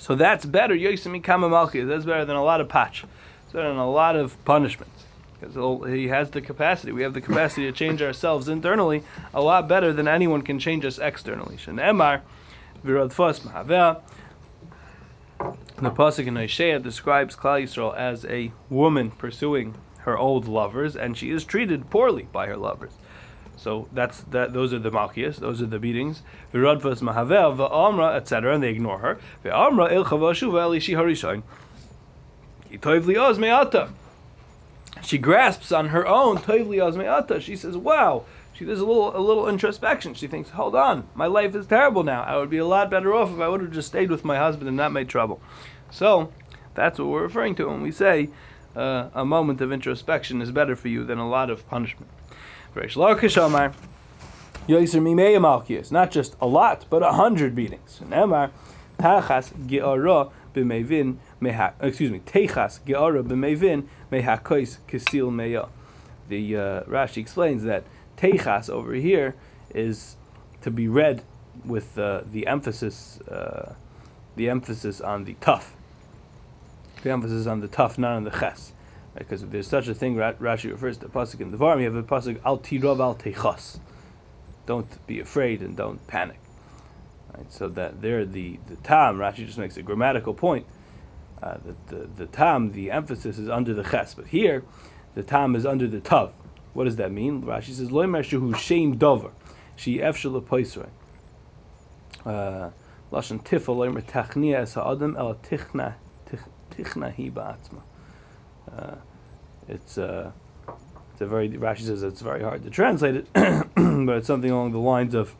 [0.00, 0.76] So that's better.
[0.76, 3.04] That's better than a lot of patch.
[3.44, 4.90] It's better than a lot of punishment.
[5.38, 6.92] Because he has the capacity.
[6.92, 9.02] We have the capacity to change ourselves internally
[9.34, 11.56] a lot better than anyone can change us externally.
[11.56, 12.22] Shenemar,
[12.84, 14.00] Viradfos Mahaveh.
[15.76, 21.16] The pasuk in Isaiah describes Klal Yisrael as a woman pursuing her old lovers, and
[21.16, 22.92] she is treated poorly by her lovers.
[23.62, 24.54] So that's that.
[24.54, 25.36] Those are the malchias.
[25.36, 26.22] Those are the beatings.
[26.54, 28.54] V'radvas mahavel v'amra etc.
[28.54, 29.20] And they ignore her.
[29.44, 31.42] V'amra il chavashu v'elishi harishain.
[32.72, 33.90] Toivli oz me'ata.
[35.02, 37.38] She grasps on her own toivli oz me'ata.
[37.40, 40.14] She says, "Wow." She does a little a little introspection.
[40.14, 42.22] She thinks, "Hold on, my life is terrible now.
[42.22, 44.38] I would be a lot better off if I would have just stayed with my
[44.38, 45.40] husband and not made trouble."
[45.90, 46.32] So
[46.74, 48.30] that's what we're referring to when we say
[48.74, 52.10] uh, a moment of introspection is better for you than a lot of punishment.
[55.90, 58.00] Not just a lot, but a hundred beatings.
[58.00, 58.50] And Emar,
[58.98, 65.68] Tachas Geara b'mevin meha, excuse me, Techas Geara b'mevin mehakois kisil meya.
[66.28, 67.84] The uh, Rashi explains that
[68.16, 69.34] Techas over here
[69.74, 70.16] is
[70.62, 71.22] to be read
[71.64, 73.74] with uh, the emphasis, uh,
[74.36, 75.74] the emphasis on the tough.
[77.02, 78.72] The emphasis on the tough, not on the ches.
[79.16, 81.80] Because if there's such a thing, Ra- Rashi refers to a pasuk in the Varm,
[81.80, 83.78] you have a pasuk al tirov al techas.
[84.66, 86.38] Don't be afraid and don't panic.
[87.36, 90.66] Right, so that there, the the tam Rashi just makes a grammatical point
[91.42, 94.64] uh, that the the tam, the emphasis is under the ches, but here,
[95.14, 96.32] the tam is under the tav.
[96.72, 97.42] What does that mean?
[97.42, 99.32] Rashi says loimer shehu shame dover,
[99.76, 100.88] she efshel poisrei.
[103.12, 105.94] Lashon tifel loimer tachnia es ha'adam el tichna
[106.26, 107.82] tich- tichna hi ba'atzma.
[108.76, 108.94] Uh,
[109.68, 110.30] it's uh,
[111.12, 114.72] it's a very Rashi says it's very hard to translate it, but it's something along
[114.72, 115.34] the lines of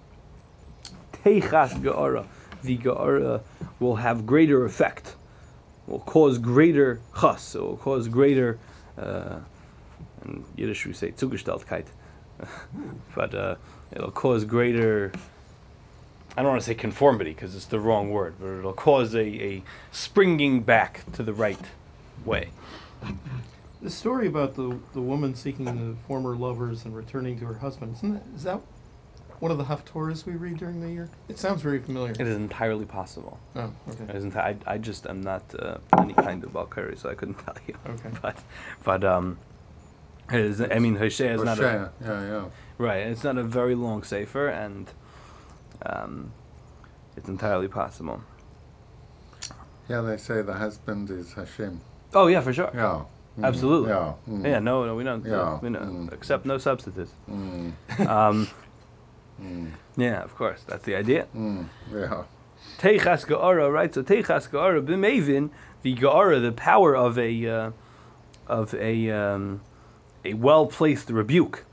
[1.13, 2.27] Teichas Geara.
[2.63, 3.41] The Geara
[3.79, 5.15] will have greater effect,
[5.87, 8.59] will cause greater chas, it will cause greater.
[8.99, 9.39] Uh,
[10.27, 11.87] in Yiddish we say Zugestaltkeit,
[13.15, 13.55] but uh,
[13.93, 15.13] it'll cause greater.
[16.37, 19.21] I don't want to say conformity because it's the wrong word, but it'll cause a,
[19.21, 21.59] a springing back to the right
[22.25, 22.51] way.
[23.83, 27.97] The story about the the woman seeking the former lovers and returning to her husband
[27.97, 28.61] isn't that, is that
[29.39, 31.09] one of the Haftorahs we read during the year?
[31.29, 32.13] It sounds very familiar.
[32.13, 33.41] It is entirely possible.
[33.57, 34.13] Oh, It okay.
[34.19, 37.37] is enti- I, I just am not uh, any kind of Valkyrie, so I couldn't
[37.39, 37.75] tell you.
[37.87, 38.11] Okay.
[38.23, 38.37] But,
[38.85, 39.39] but um,
[40.31, 42.45] It is, I mean, Hosea is not a, yeah, yeah.
[42.77, 43.07] right.
[43.07, 44.91] It's not a very long sefer, and
[45.87, 46.33] um,
[47.17, 48.21] it's entirely possible.
[49.89, 51.81] Yeah, they say the husband is Hashem.
[52.15, 52.71] Oh yeah, for sure.
[52.75, 53.03] Yeah.
[53.39, 53.91] mm, Absolutely.
[53.91, 54.13] Yeah.
[54.29, 55.25] mm, Yeah, no, no, we don't.
[55.25, 56.13] Yeah, We don't mm.
[56.13, 57.13] accept no substitutes.
[57.31, 57.73] mm,
[58.07, 58.49] Um,
[59.97, 61.27] yeah, of course, that's the idea.
[61.35, 62.25] yeah.
[62.79, 63.93] Teichas Gaara, right?
[63.95, 65.51] So Teichas Gaara, b'mevin,
[65.83, 67.71] the Gaara, the power of a uh,
[68.47, 69.61] of a um,
[70.25, 71.65] a well placed rebuke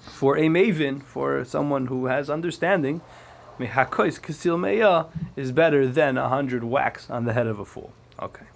[0.00, 3.00] for a maven, for someone who has understanding.
[3.58, 7.92] Mehakois kasil meya is better than a hundred whacks on the head of a fool.
[8.20, 8.46] Okay.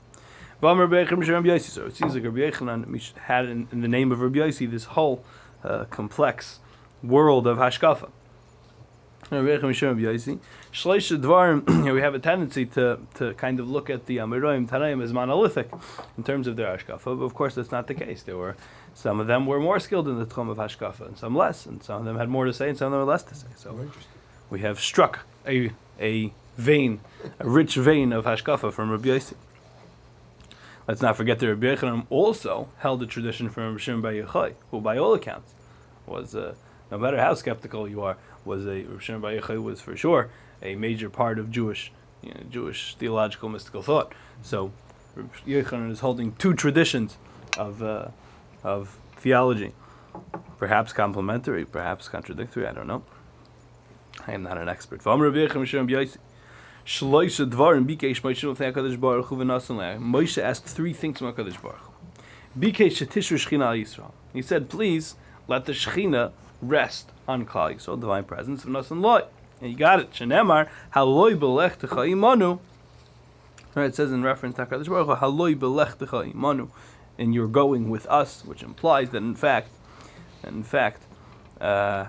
[0.60, 4.84] So it seems like Rabbi Yechanan had in, in the name of Rabbi Yossi this
[4.84, 5.24] whole
[5.62, 6.60] uh, complex
[7.02, 8.10] world of hashkafa.
[9.30, 9.50] We
[12.00, 15.70] have a tendency to, to kind of look at the Amiroim Tanaim as monolithic
[16.18, 18.22] in terms of their Hashkafa, but of course that's not the case.
[18.22, 18.54] There were
[18.94, 21.82] some of them were more skilled in the Tchum of Hashkafa, and some less, and
[21.82, 23.46] some of them had more to say, and some of them had less to say.
[23.56, 23.90] So
[24.50, 27.00] we have struck a, a vein,
[27.40, 29.34] a rich vein of Hashkafa from Rabbi Yossi.
[30.86, 34.54] Let's not forget that Rabbi Yechanan also held a tradition from Rabbi Shimon Bar Yochai,
[34.70, 35.54] who by all accounts
[36.06, 36.54] was, uh,
[36.90, 40.28] no matter how skeptical you are, was a Shimon Bar Yochai was for sure
[40.62, 41.92] a major part of Jewish,
[42.22, 44.12] you know, Jewish theological mystical thought.
[44.42, 44.72] So
[45.14, 47.16] Rabbi Yechanan is holding two traditions
[47.56, 48.08] of uh,
[48.62, 49.72] of theology,
[50.58, 52.66] perhaps complementary, perhaps contradictory.
[52.66, 53.02] I don't know.
[54.26, 55.00] I am not an expert.
[56.84, 59.98] Shloisha dvarim bikesh Moshe lefnei Hakadosh Baruch Hu v'nasan.
[60.00, 62.60] Moshe asked three things from Hakadosh Baruch Hu.
[62.60, 64.12] Bikesh shetishru Shechina Yisrael.
[64.34, 65.14] He said, "Please
[65.48, 69.22] let the Shechina rest on Klal Yisrael, divine presence of v'nasan loy."
[69.62, 70.12] And you got it.
[70.12, 72.58] Shenemar haloi belech techa imanu.
[73.74, 76.68] Right, it says in reference to Hakadosh Baruch Hu, haloi belech techa imanu,
[77.16, 79.70] and you're going with us, which implies that in fact,
[80.46, 81.00] in fact,
[81.62, 82.04] uh,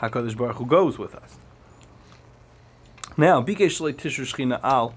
[0.00, 1.36] Hakadosh Baruch Hu goes with us.
[3.20, 4.94] Now, Shechina Al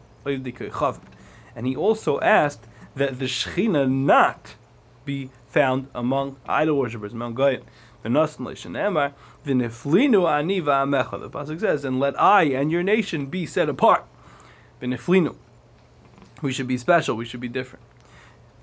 [1.55, 4.55] And he also asked that the Shechina not
[5.03, 7.63] be found among idol worshippers, among Goyim.
[8.05, 9.11] V'nasan Leishan Emar,
[9.45, 11.19] V'niflinu ani v'amecha.
[11.19, 14.05] The Pasuk says, and let I and your nation be set apart.
[14.81, 15.35] V'niflinu.
[16.41, 17.83] We should be special, we should be different.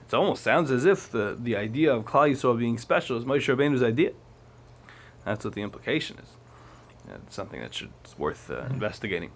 [0.09, 3.55] It almost sounds as if the, the idea of Klal Yisrael being special is Moshe
[3.55, 4.13] Rabbeinu's idea.
[5.27, 6.40] That's what the implication is.
[7.27, 9.31] It's something that should, it's worth uh, investigating.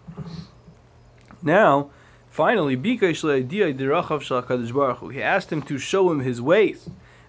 [1.43, 1.91] Now,
[2.31, 6.89] finally, Bikesh le'idiyah dirachav shel HaKadosh Baruch He asked him to show him his ways.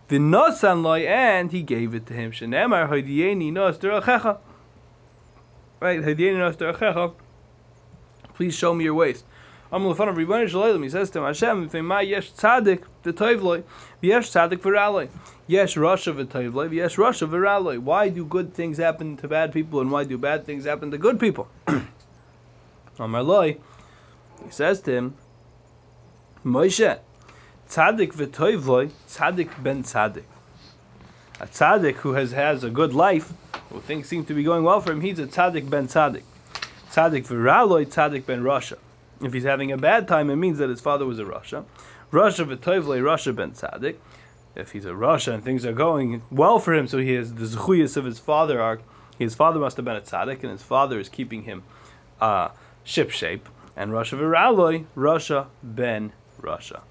[0.09, 2.31] Loy, and he gave it to him.
[2.31, 4.37] Shenemar hoydiyeni nos dirachecha.
[5.79, 7.11] Right, nos.
[8.35, 9.23] Please show me your ways.
[9.71, 10.83] Am lefanav Ribbon Shalom.
[10.83, 13.63] He says to him, Hashem, v'ma yesh tzadik v'toiv loy,
[14.01, 15.09] v'yesh tzadik v'raloi.
[15.47, 17.79] Yesh rasha v'toiv loy, v'yesh rasha v'raloi.
[17.79, 20.99] Why do good things happen to bad people, and why do bad things happen to
[20.99, 21.47] good people?
[22.99, 23.57] Amar loy.
[24.45, 25.15] He says to him,
[26.45, 26.99] Moshe,
[27.67, 30.25] tzaddik v'toiv loy, tzaddik ben tzaddik.
[31.39, 33.33] A tzaddik who has, has a good life,
[33.71, 36.23] who things seem to be going well for him, he's a tzaddik ben tzaddik.
[36.91, 38.77] Tzaddik v'raloi, tzaddik ben rasha.
[39.25, 41.65] If he's having a bad time, it means that his father was a rasha.
[42.11, 43.95] rasha v'toiv loy, rasha ben tzaddik.
[44.53, 47.45] If he's a rasha and things are going well for him, so he has the
[47.45, 48.79] zechuyas of his father are,
[49.17, 51.63] his father must have been a tzaddik, and his father is keeping him
[52.21, 52.49] uh,
[52.83, 53.49] ship shape.
[53.75, 56.81] And rasha v'raloi, rasha ben rasha.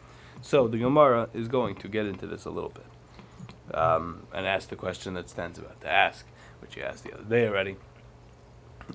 [0.43, 4.71] So the Gemara is going to get into this a little bit um, and ask
[4.71, 6.27] the question that Stan's about to ask,
[6.61, 7.77] which he asked the other day already.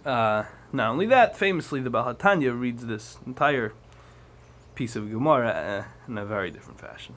[0.06, 3.74] Uh, not only that, famously the Bahatanya reads this entire
[4.76, 7.16] piece of Gemara uh, in a very different fashion.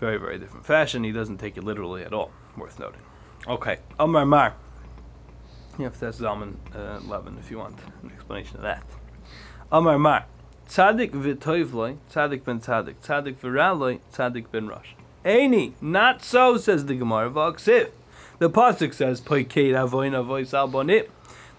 [0.00, 1.02] Very, very different fashion.
[1.02, 2.30] He doesn't take it literally at all.
[2.56, 3.00] Worth noting.
[3.46, 4.54] Okay, Omar Mar.
[5.78, 8.84] You have to ask Zalman uh, Levin if you want an explanation of that.
[9.72, 10.26] Amar Mar.
[10.68, 14.90] Tzadik v'toivloi, tzadik ben tzadik, tzadik v'raloi, tzadik ben rosh.
[15.24, 17.90] Eini, not so, says the Gemara V'aksiv.
[18.38, 19.20] The pasuk says.
[19.20, 19.34] The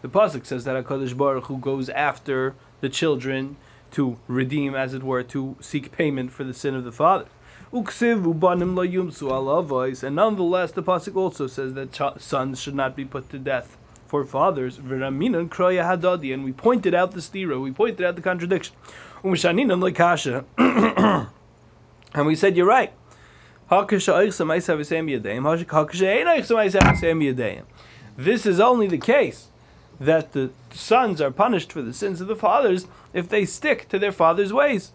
[0.07, 3.57] pasuk says that Hakadosh Baruch Hu goes after the children
[3.91, 7.25] to redeem, as it were, to seek payment for the sin of the father.
[7.71, 7.85] And
[10.15, 13.75] nonetheless, the pasuk also says that ch- sons should not be put to death
[14.07, 14.77] for fathers.
[14.77, 18.73] Kroya and we pointed out the stira, we pointed out the contradiction.
[22.11, 22.91] And we said you're right.
[28.17, 29.47] This is only the case
[29.99, 33.99] that the sons are punished for the sins of the fathers if they stick to
[33.99, 34.91] their father's ways.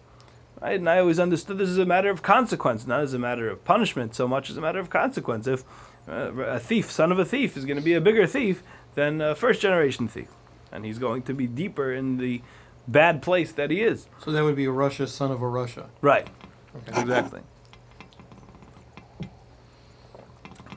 [0.61, 0.77] Right?
[0.77, 3.63] And I always understood this as a matter of consequence, not as a matter of
[3.63, 5.47] punishment so much as a matter of consequence.
[5.47, 5.63] If
[6.09, 8.61] uh, a thief, son of a thief, is going to be a bigger thief
[8.95, 10.29] than a first generation thief,
[10.73, 12.41] and he's going to be deeper in the
[12.89, 14.07] bad place that he is.
[14.23, 15.85] So that would be a rasha, son of a rasha.
[16.01, 16.27] Right.
[16.75, 17.01] Okay.
[17.01, 17.41] Exactly.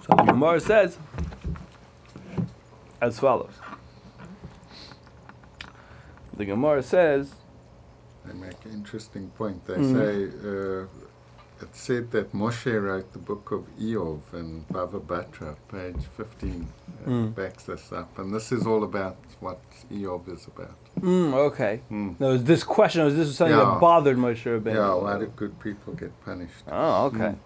[0.08, 0.96] So the Gemara says
[3.02, 3.52] as follows.
[6.36, 7.30] The Gemara says,
[8.24, 9.64] They make an interesting point.
[9.66, 9.92] They Mhm.
[9.92, 10.14] say
[10.48, 16.66] uh, it said that Moshe wrote the book of Eov and Bava Batra, page 15,
[17.06, 17.34] uh, Mm.
[17.34, 18.18] backs this up.
[18.18, 20.76] And this is all about what Eov is about.
[21.00, 21.80] mm, okay.
[21.90, 22.18] Mm.
[22.18, 23.64] No, is this question, was this something Yeah.
[23.64, 24.74] that bothered Moshe Rabbeinu?
[24.74, 26.64] Yeah, why do good people get punished?
[26.70, 27.18] Oh, okay.
[27.34, 27.38] Mm.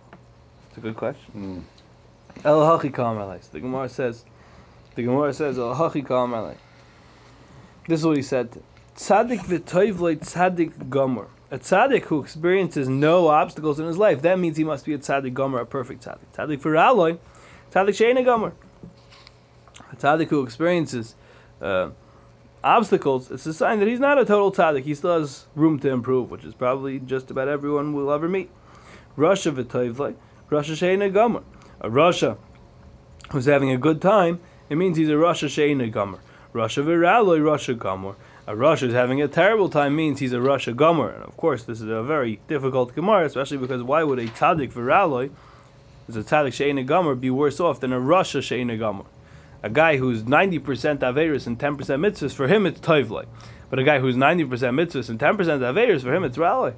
[0.68, 1.64] It's a good question.
[2.44, 2.92] El hachi
[3.50, 4.24] the Gemara says,
[4.94, 6.56] the Gemara says, El hachi.
[7.86, 8.50] This is what he said.
[8.96, 11.26] Tzaddik v'toivloi tzaddik gomer.
[11.50, 14.98] A tzaddik who experiences no obstacles in his life, that means he must be a
[14.98, 16.26] tzaddik gomer, a perfect tzaddik.
[16.34, 17.18] Tzaddik v'raloi,
[17.72, 18.52] tzaddik she'ena gomer.
[19.92, 21.14] A tzaddik who experiences
[21.60, 21.90] uh,
[22.62, 24.82] obstacles, it's a sign that he's not a total tzaddik.
[24.82, 28.50] He still has room to improve, which is probably just about everyone we'll ever meet.
[29.16, 30.14] Rasha v'toivloi,
[30.50, 31.42] rasha she'ena gomer.
[31.82, 32.36] A rasha
[33.32, 34.38] who's having a good time,
[34.70, 36.20] it means he's a rasha she'ena gomer.
[36.54, 38.14] Rasha v'raloi, rasha gomer.
[38.46, 41.10] A rasha who's having a terrible time means he's a rasha gomer.
[41.10, 44.72] And of course, this is a very difficult Gemara, especially because why would a tzaddik
[44.72, 45.30] v'raloi,
[46.06, 49.04] who's a tzaddik she'ena gomer, be worse off than a rasha she'ena gomer?
[49.64, 50.60] A guy who's 90%
[51.00, 53.26] Averis and 10% mitzvahs, for him it's toivloi.
[53.70, 56.74] But a guy who's 90% mitzvahs and 10% Averis, for him it's raloi.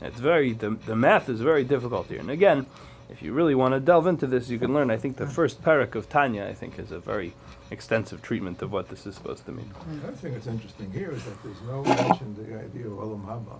[0.00, 2.18] It's very, the, the math is very difficult here.
[2.18, 2.66] And again,
[3.10, 4.90] if you really want to delve into this, you can learn.
[4.90, 7.34] I think the first parak of Tanya, I think, is a very
[7.70, 9.70] extensive treatment of what this is supposed to mean.
[10.00, 12.92] The other thing that's interesting here is that there's no mention of the idea of
[12.98, 13.58] Olam Haba.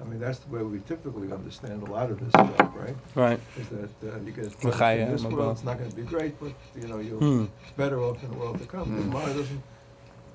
[0.00, 2.96] I mean, that's the way we typically understand a lot of this stuff, right?
[3.14, 3.40] Right.
[3.58, 5.32] Is that uh, you get punished L'chaya, in this Mabah.
[5.32, 7.44] world, it's not going to be great, but you know you're Hmm.
[7.76, 8.94] better off in the world to come.
[8.96, 9.10] The Hmm.
[9.12, 9.62] Gemara doesn't.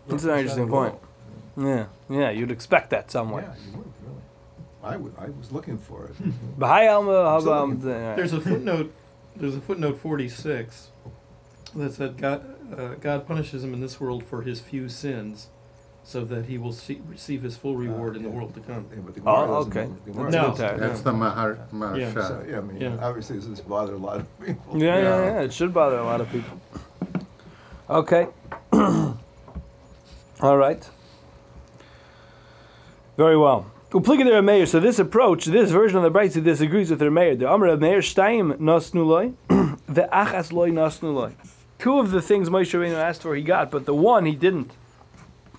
[0.08, 0.96] That's an interesting point.
[1.58, 1.66] all.
[1.68, 1.86] Yeah.
[2.10, 2.30] Yeah.
[2.32, 3.44] You'd expect that somewhere.
[3.44, 3.99] Yeah, you would really.
[4.84, 6.16] I was looking for it.
[6.60, 8.94] Bahai Alma, I'm looking for Alma, There's a footnote.
[9.36, 10.88] There's a footnote 46
[11.76, 12.44] that said God,
[12.78, 15.48] uh, God punishes him in this world for his few sins,
[16.04, 18.86] so that he will see, receive his full reward in the world to come.
[18.92, 19.94] Yeah, but the Oh, Gemara doesn't- okay.
[20.06, 20.42] the Gemara No.
[20.50, 20.80] doesn't- Okay.
[20.80, 22.14] That's the Mahar, Maharsha.
[22.28, 22.98] So, yeah, I mean, Yeah.
[23.02, 24.82] obviously, this has bothered a lot of people.
[24.82, 25.26] Yeah, yeah, Yeah.
[25.26, 25.42] yeah.
[25.42, 26.60] It should bother a lot of people.
[27.90, 28.28] Okay.
[30.42, 30.90] All right.
[33.18, 33.66] Very well.
[33.92, 34.00] So
[34.80, 37.40] this approach, this version of the Brayta disagrees with the Rameir.
[37.40, 39.34] The Amr Rameir Shtaim Nasnuloi,
[39.88, 41.34] the Achas Loi Nasnuloi.
[41.80, 44.70] Two of the things Moshe Rabbeinu asked for, he got, but the one he didn't.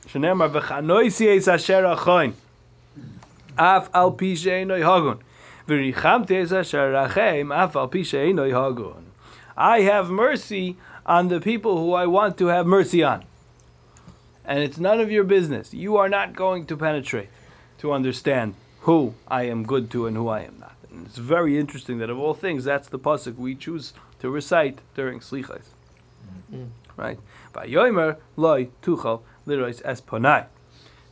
[0.06, 2.34] Shenemar v'chanoisi es asher achoin.
[3.58, 5.18] Af al pi she'enoi hagun.
[5.66, 9.02] V'richamti es asher achem, af al pi she'enoi hagun.
[9.56, 13.24] I have mercy on the people who I want to have mercy on.
[14.44, 15.74] And it's none of your business.
[15.74, 17.28] You are not going to penetrate
[17.80, 20.76] to understand who I am good to and who I am not.
[20.90, 24.78] And it's very interesting that of all things, that's the pasuk we choose to recite
[24.94, 25.64] during slichas.
[26.52, 26.68] Mm.
[26.96, 27.18] Right?
[27.54, 30.46] Vayomer loy tuchal lirois es ponai.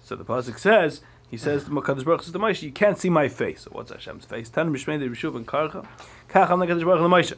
[0.04, 1.00] So the pasuk says,
[1.30, 3.62] he says to Makadosh Baruch Hu to Moshe, you can't see my face.
[3.62, 4.48] So what's Hashem's face?
[4.48, 5.86] Tan mishmei de Rishuv and Karcha.
[6.28, 7.36] Kacham Makadosh Baruch Moshe.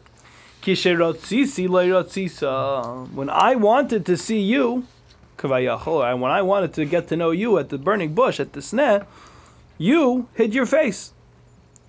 [0.62, 3.10] Kisherotzisi loyrotzisa.
[3.12, 4.86] When I wanted to see you,
[5.44, 8.60] and when I wanted to get to know you at the burning bush at the
[8.60, 9.06] sneh,
[9.78, 11.12] you hid your face.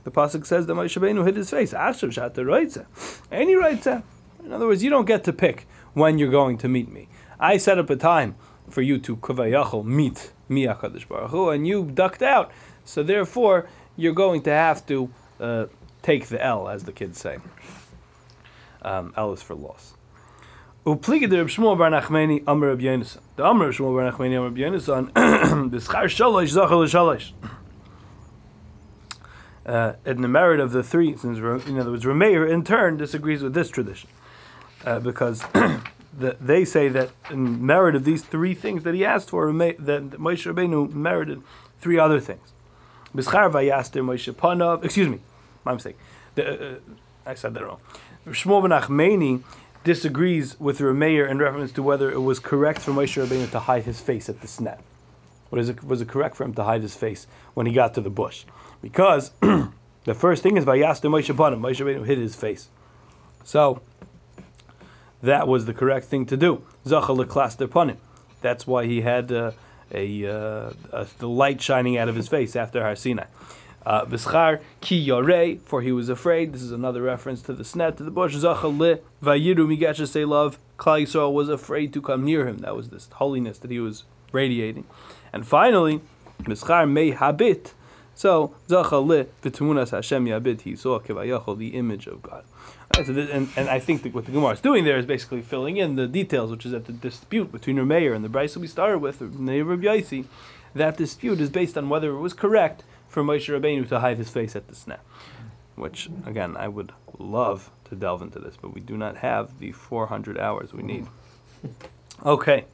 [0.04, 1.74] The pasuk says that Moshe Rabbeinu hid his face.
[1.74, 2.86] Asher shata roitza.
[3.32, 3.54] Any.
[3.54, 7.08] In other words, you don't get to pick when you're going to meet me.
[7.40, 8.36] I set up a time
[8.70, 12.52] for you to kavayachol meet me Baruch Hu, and you ducked out.
[12.86, 15.10] So therefore, you're going to have to
[15.40, 15.66] uh,
[16.02, 17.38] take the L, as the kids say.
[18.82, 19.94] Um, L is for loss.
[20.84, 23.20] Upliga de Reb Shmuel bar Nachmani Amar Reb Yonasan.
[23.36, 25.14] The Amar Reb Shmuel bar Nachmani Amar Reb Yonasan.
[25.72, 27.32] The schar shalosh zachal shalosh.
[29.64, 33.44] Uh, in the merit of the three, since in other words, Rameir in turn disagrees
[33.44, 34.10] with this tradition,
[34.84, 35.42] uh, because
[36.18, 39.78] the, they say that in merit of these three things that he asked for, that
[39.78, 41.44] Moshe Rabbeinu merited
[41.80, 42.54] three other things.
[43.16, 44.84] B'schar vayaster Moshe Panav.
[44.84, 45.20] Excuse me,
[45.64, 45.98] my mistake.
[46.34, 46.80] The, uh,
[47.28, 47.80] I said that wrong.
[48.26, 49.44] Shmuel ben Achmeni
[49.84, 53.84] disagrees with Rameir in reference to whether it was correct for Moshe Rabbeinu to hide
[53.84, 54.78] his face at the sneh.
[55.50, 57.96] What is it, was it correct for him to hide his face when he got
[57.96, 58.46] to the bush?
[58.82, 61.60] Because the first thing is Vayaster Moshe Panav.
[61.60, 62.70] Moshe Rabbeinu hid his face.
[63.44, 63.82] So
[65.24, 66.64] that was the correct thing to do.
[66.86, 67.98] Zachal leklaster panim.
[68.42, 69.52] That's why he had uh,
[69.94, 73.26] a, uh, a the light shining out of his face after Har Sinai.
[73.86, 76.54] Uh, V'schar ki yarei, for he was afraid.
[76.54, 78.36] This is another reference to the sneh, to the bush.
[78.36, 80.60] Zacha li vayiru migasha say love.
[80.78, 82.60] Klal Yisrael was afraid to come near him.
[82.60, 84.86] That was this holiness that he was radiating.
[85.34, 86.02] And finally,
[86.44, 87.74] V'schar mei habit.
[88.14, 90.62] So zacha li v'tumunas Hashem yabit.
[90.62, 92.44] He saw kevayachol, the image of God.
[92.98, 95.96] And, and I think that what the Gemara is doing there is basically filling in
[95.96, 99.22] the details, which is that the dispute between Rameir and the Bryce we started with,
[99.22, 100.26] Rabbi Yaisi,
[100.76, 104.30] that dispute is based on whether it was correct for Moshe Rabbeinu to hide his
[104.30, 104.98] face at the sneh.
[105.76, 109.74] Which, again, I would love to delve into this, but we do not have the
[109.74, 111.06] 400 hours we need.
[112.26, 112.66] Okay.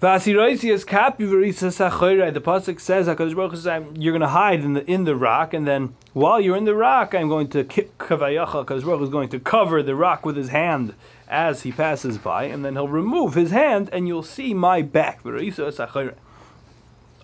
[0.00, 5.94] The pasuk says Hakadosh you're going to hide in the in the rock, and then
[6.12, 8.66] while you're in the rock, I'm going to kavayacha.
[8.66, 10.94] Hakadosh Baruch is going to cover the rock with his hand
[11.28, 15.20] as he passes by, and then he'll remove his hand, and you'll see my back.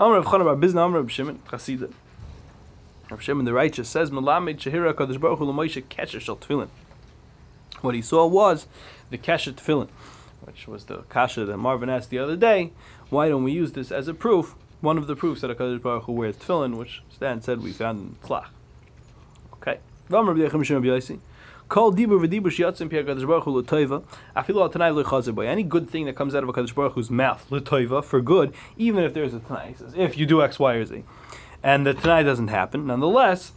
[0.01, 1.41] Amr of Bizna Amr of Shimon.
[3.11, 6.69] Rav Shimon the righteous says Melamed Shehira Hakadosh Baruch Hu Kesher Shel Tefillin.
[7.81, 8.67] What he saw was
[9.11, 9.89] the Kesher Tefillin
[10.45, 12.73] which was the kasha that Marvin asked the other day.
[13.11, 14.55] Why don't we use this as a proof?
[14.81, 18.01] One of the proofs that Hakadosh Baruch Hu wears tefillin, which Stan said we found
[18.01, 18.49] in Tzlach.
[19.55, 19.79] Okay.
[21.73, 24.03] Kol dibur v'dibur shiyatzim pi Hakadosh Baruch Hu l'toiva.
[24.37, 27.11] Afilu al tanai l'chazer by any good thing that comes out of Hakadosh Baruch Hu's
[27.11, 29.69] mouth l'toiva for good, even if there's a tanai.
[29.69, 31.03] He says if you do X, Y, or Z,
[31.63, 33.53] and the tanai doesn't happen, nonetheless.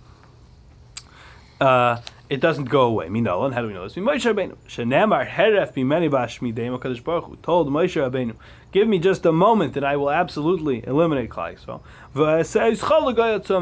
[1.59, 1.97] Uh,
[2.29, 3.09] it doesn't go away.
[3.09, 3.95] Minol, and how do we know this?
[3.95, 4.55] Moshe Rabbeinu.
[4.65, 8.35] Shenamar heref b'meni b'ashmidei Hakadosh Baruch Hu told Moshe Rabbeinu,
[8.71, 11.81] "Give me just a moment, and I will absolutely eliminate Klal Yisrael.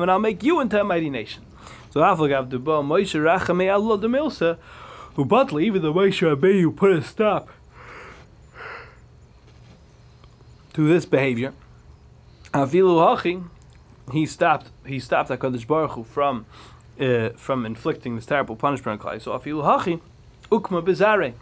[0.03, 1.43] and I'll make you into a mighty nation."
[1.93, 4.57] So Aflagav Debo Moshe Rachamei Allah the Demilsa,
[5.13, 7.49] who but even the Moshe Rabbeinu put a stop
[10.73, 11.53] to this behavior.
[12.51, 13.43] Avilu Hachi,
[14.11, 14.71] he stopped.
[14.87, 16.47] He stopped Hakadosh Baruch Hu from
[16.99, 19.21] uh, from inflicting this terrible punishment on Klal.
[19.21, 20.01] So afilu hachi
[20.51, 21.33] ukma bizare.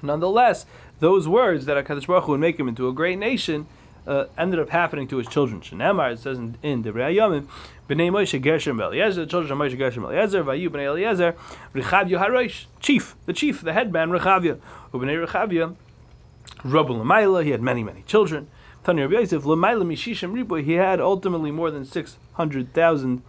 [0.00, 0.64] Nonetheless,
[1.00, 3.66] those words that Hakadosh Baruch Hu would make him into a great nation
[4.06, 5.60] uh, ended up happening to his children.
[5.60, 7.48] Shenamar it says in, in Devrei Yomim,
[7.88, 11.34] bnei Moshe Gershom Eliezer, the children of Moshe Gershom Eliezer, Vayu bnei Eliezer,
[11.74, 14.58] Rechavya Harosh, chief, the chief, the headman Rechavya,
[14.92, 15.74] bnei Rechavya,
[16.64, 18.48] Rabbi Lamaila, he had many many children.
[18.84, 23.22] Tanya Rabbi Yosef, Lamaila Mishishim Riboy, he had ultimately more than six hundred thousand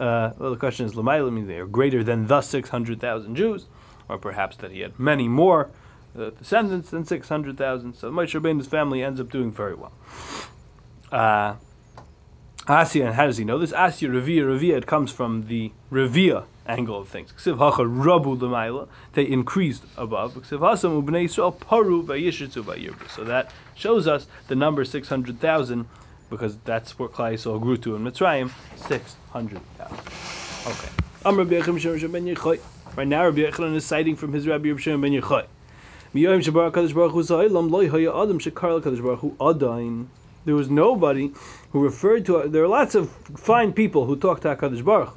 [0.00, 3.66] uh, well, the question is, Lamaila means they are greater than the 600,000 Jews,
[4.08, 5.70] or perhaps that he had many more
[6.18, 7.94] uh, descendants than 600,000.
[7.94, 9.92] So Moshe Rabbeinu's family ends up doing very well.
[11.12, 11.56] Uh,
[12.70, 13.72] Asya, and how does he know this?
[13.72, 17.32] Asya Revia, Revia, it comes from the Revia angle of things.
[17.32, 20.34] Ksiv hacha rabu they increased above.
[20.34, 22.06] Ksiv hasam ubnei Yisrael paru.
[23.08, 25.88] So that shows us the number 600,000
[26.30, 28.52] because that's what Klal Yisrael grew to in Mitzrayim,
[28.86, 29.98] 600,000.
[30.68, 30.88] Okay.
[31.24, 32.60] I'm Rabbi Yechim ben Yechai.
[32.94, 35.46] Right now, Rabbi Yechon is citing from his Rabbi Yechim ben Yechai.
[36.14, 40.06] Miyayim Shabar Baruch Hu Haya Adam Shekar Baruch Hu.
[40.42, 41.34] There was nobody
[41.70, 45.16] who referred to, there are lots of fine people who talk to HaKadosh Baruch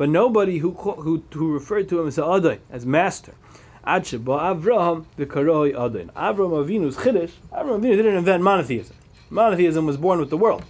[0.00, 3.34] but nobody who, who, who referred to him as Adain, as master.
[3.86, 6.10] Avraham the Karoi Adain.
[6.14, 8.96] Avraham Avinu's Chiddush, Avraham Avinu didn't invent monotheism.
[9.28, 10.64] Monotheism was born with the world.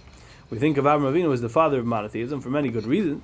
[0.49, 3.23] We think of Avram Avinu as the father of monotheism for many good reasons,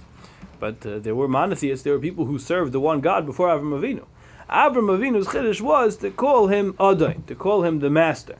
[0.61, 1.83] but uh, there were monotheists.
[1.83, 4.05] There were people who served the one God before Avram Avinu.
[4.49, 8.37] Avram Avinu's chiddush was to call him Adon, to call him the master,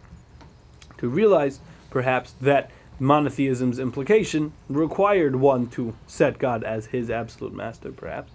[1.00, 7.92] to realize perhaps that monotheism's implication required one to set God as his absolute master,
[7.92, 8.32] perhaps.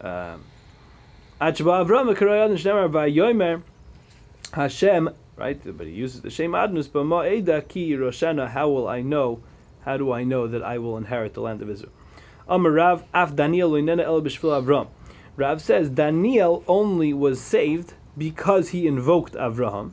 [0.00, 0.44] Um,
[4.52, 5.10] Hashem
[5.40, 5.58] right?
[5.76, 9.40] But he uses the Shem Adnus, but Ma'eda ki Roshana, how will I know?
[9.84, 11.92] How do I know that I will inherit the land of Israel?
[12.46, 14.88] Amar Rav, af Daniel el Avram.
[15.36, 19.92] Rav says Daniel only was saved because he invoked Avraham.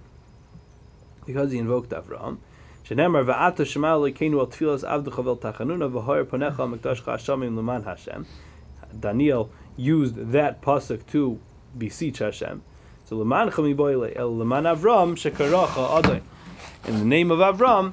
[1.25, 2.39] Because he invoked Avraham.
[2.87, 8.25] Shenemar va'ata shema lekeinu al tfilas avducha vel tachanuna v'hoyer ponecha mikdashcha hashamim leman Hashem.
[8.97, 11.37] Daniel used that pasuk to
[11.77, 12.61] beseech Hashem.
[13.03, 16.21] So leman chamiboyle el leman Avram shekaracha adai.
[16.87, 17.91] In the name of Avram,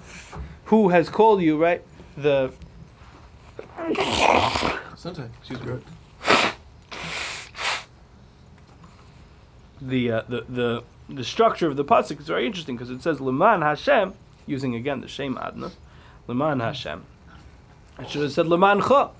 [0.67, 1.83] who has called you, right?
[2.17, 2.53] The
[4.97, 5.81] Sometimes, excuse me.
[9.83, 13.21] The, uh, the the the structure of the pasuk is very interesting because it says
[13.21, 14.15] leman Hashem,
[14.47, 15.71] using again the shem adna,
[16.27, 17.05] leman Hashem.
[17.99, 19.11] It should have said leman cha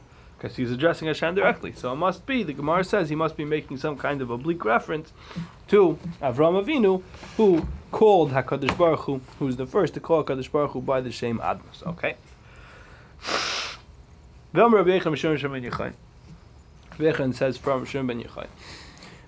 [0.45, 1.73] because he's addressing Hashem directly.
[1.73, 4.65] So it must be, the Gemara says, he must be making some kind of oblique
[4.67, 5.11] reference
[5.69, 7.03] to Avram Avinu,
[7.39, 11.09] who called HaKadosh Baruch Hu, who's the first to call HaKadosh Baruch Hu by the.
[11.87, 12.17] Okay?
[14.55, 15.93] Shem Yechai.
[16.99, 18.47] Rabbi Yechon says from Shem Ben Yechai.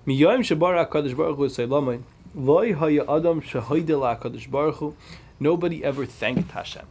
[0.05, 2.03] Miyoyim Shabar HaKadosh Baruch Hu Seilamai,
[2.35, 4.95] Loi Haya Adam Shehoide La HaKadosh Baruch Hu,
[5.39, 6.85] nobody ever thanked Hashem.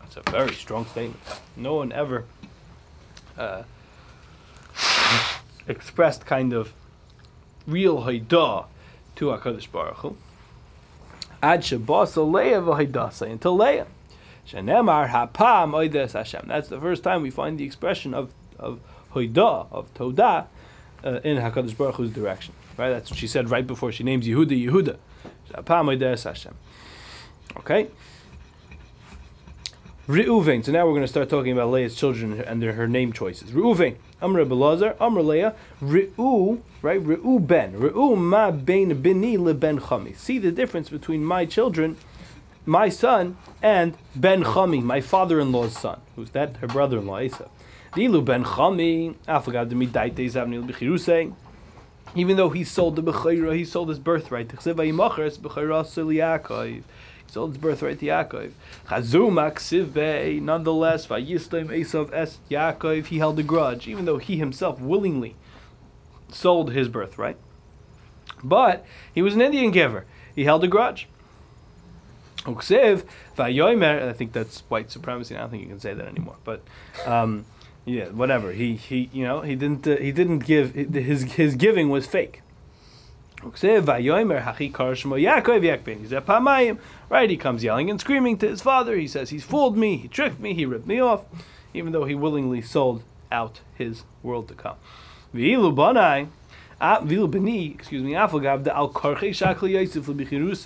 [0.00, 1.20] That's a very strong statement.
[1.56, 2.24] No one ever
[3.38, 3.62] uh,
[5.68, 6.72] expressed kind of
[7.66, 8.66] real Haidah
[9.16, 10.16] to HaKadosh Baruch Hu.
[11.42, 13.86] Ad Shabasa Leah V'Haidasa, until Leah.
[14.48, 16.44] Shenemar Hapam Oides Hashem.
[16.46, 18.80] That's the first time we find the expression of, of
[19.14, 20.46] Hoidah, of Todah,
[21.04, 22.54] uh, in HaKadosh Baruch Hu's direction.
[22.76, 22.90] Right?
[22.90, 24.96] That's what she said right before she names Yehuda Yehuda.
[25.52, 26.54] Hapam Oides Hashem.
[27.58, 27.88] Okay?
[30.08, 30.64] Reuven.
[30.64, 33.52] So now we're going to start talking about Leah's children and their, her name choices.
[33.52, 33.94] Reuven.
[34.20, 34.96] Amr Belazar.
[35.00, 35.54] Amr Leah.
[35.80, 36.60] Reu.
[36.82, 37.00] Right?
[37.00, 37.74] Reu ben.
[37.74, 40.16] Reu ma ben bini le ben chami.
[40.16, 41.96] See the difference between my children,
[42.66, 46.00] my son, and ben chami, my father-in-law's son.
[46.16, 46.56] Who's that?
[46.56, 47.48] Her brother-in-law, Esav.
[47.92, 49.14] Dilu ben chami.
[49.28, 51.32] Afagav de midaite zavnil b'chirusei.
[52.16, 54.50] Even though he sold the bechira, he sold his birthright.
[57.30, 58.50] Sold his birthright to Yaakov.
[58.88, 65.36] Ksive, nonetheless, vayislim Esav es Yaakov, he held a grudge, even though he himself willingly
[66.28, 67.36] sold his birthright.
[68.42, 70.06] But he was an Indian giver.
[70.34, 71.06] He held a grudge.
[72.38, 73.04] Uksiv,
[73.36, 75.36] vayomer, I think that's white supremacy.
[75.36, 76.36] I don't think you can say that anymore.
[76.42, 76.62] But
[77.06, 77.44] um,
[77.84, 78.50] yeah, whatever.
[78.50, 82.42] He he, you know, he didn't uh, he didn't give his his giving was fake.
[83.42, 84.00] Right,
[87.30, 88.96] he comes yelling and screaming to his father.
[88.96, 91.22] He says he's fooled me, he tricked me, he ripped me off,
[91.72, 94.76] even though he willingly sold out his world to come.
[95.32, 95.72] Excuse
[98.02, 98.28] me, al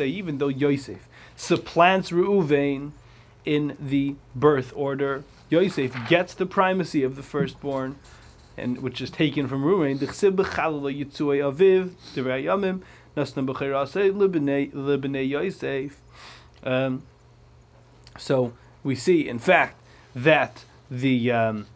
[0.01, 2.93] even though Yosef supplants Reuven
[3.45, 7.97] in the birth order, Yosef gets the primacy of the firstborn,
[8.57, 9.99] and which is taken from Reuven.
[9.99, 12.83] D'chsib b'chalala yitzuei aviv, divrei yamim,
[13.17, 16.01] nasna b'chirasei libnei Yosef.
[16.63, 17.03] Um,
[18.19, 18.53] so
[18.83, 19.81] we see, in fact,
[20.15, 21.67] that the um,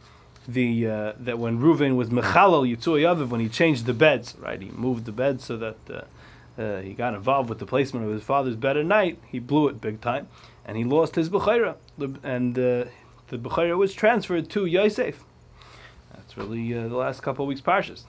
[0.46, 4.60] the uh, that when Reuven was mechalal yitzui aviv, when he changed the beds, right,
[4.60, 8.12] he moved the bed so that uh, uh, he got involved with the placement of
[8.12, 9.18] his father's bed at night.
[9.26, 10.28] He blew it big time,
[10.64, 11.74] and he lost his bechira,
[12.22, 12.84] and uh,
[13.28, 15.24] the bechira was transferred to Yosef.
[16.18, 18.02] That's really uh, the last couple of weeks parshas.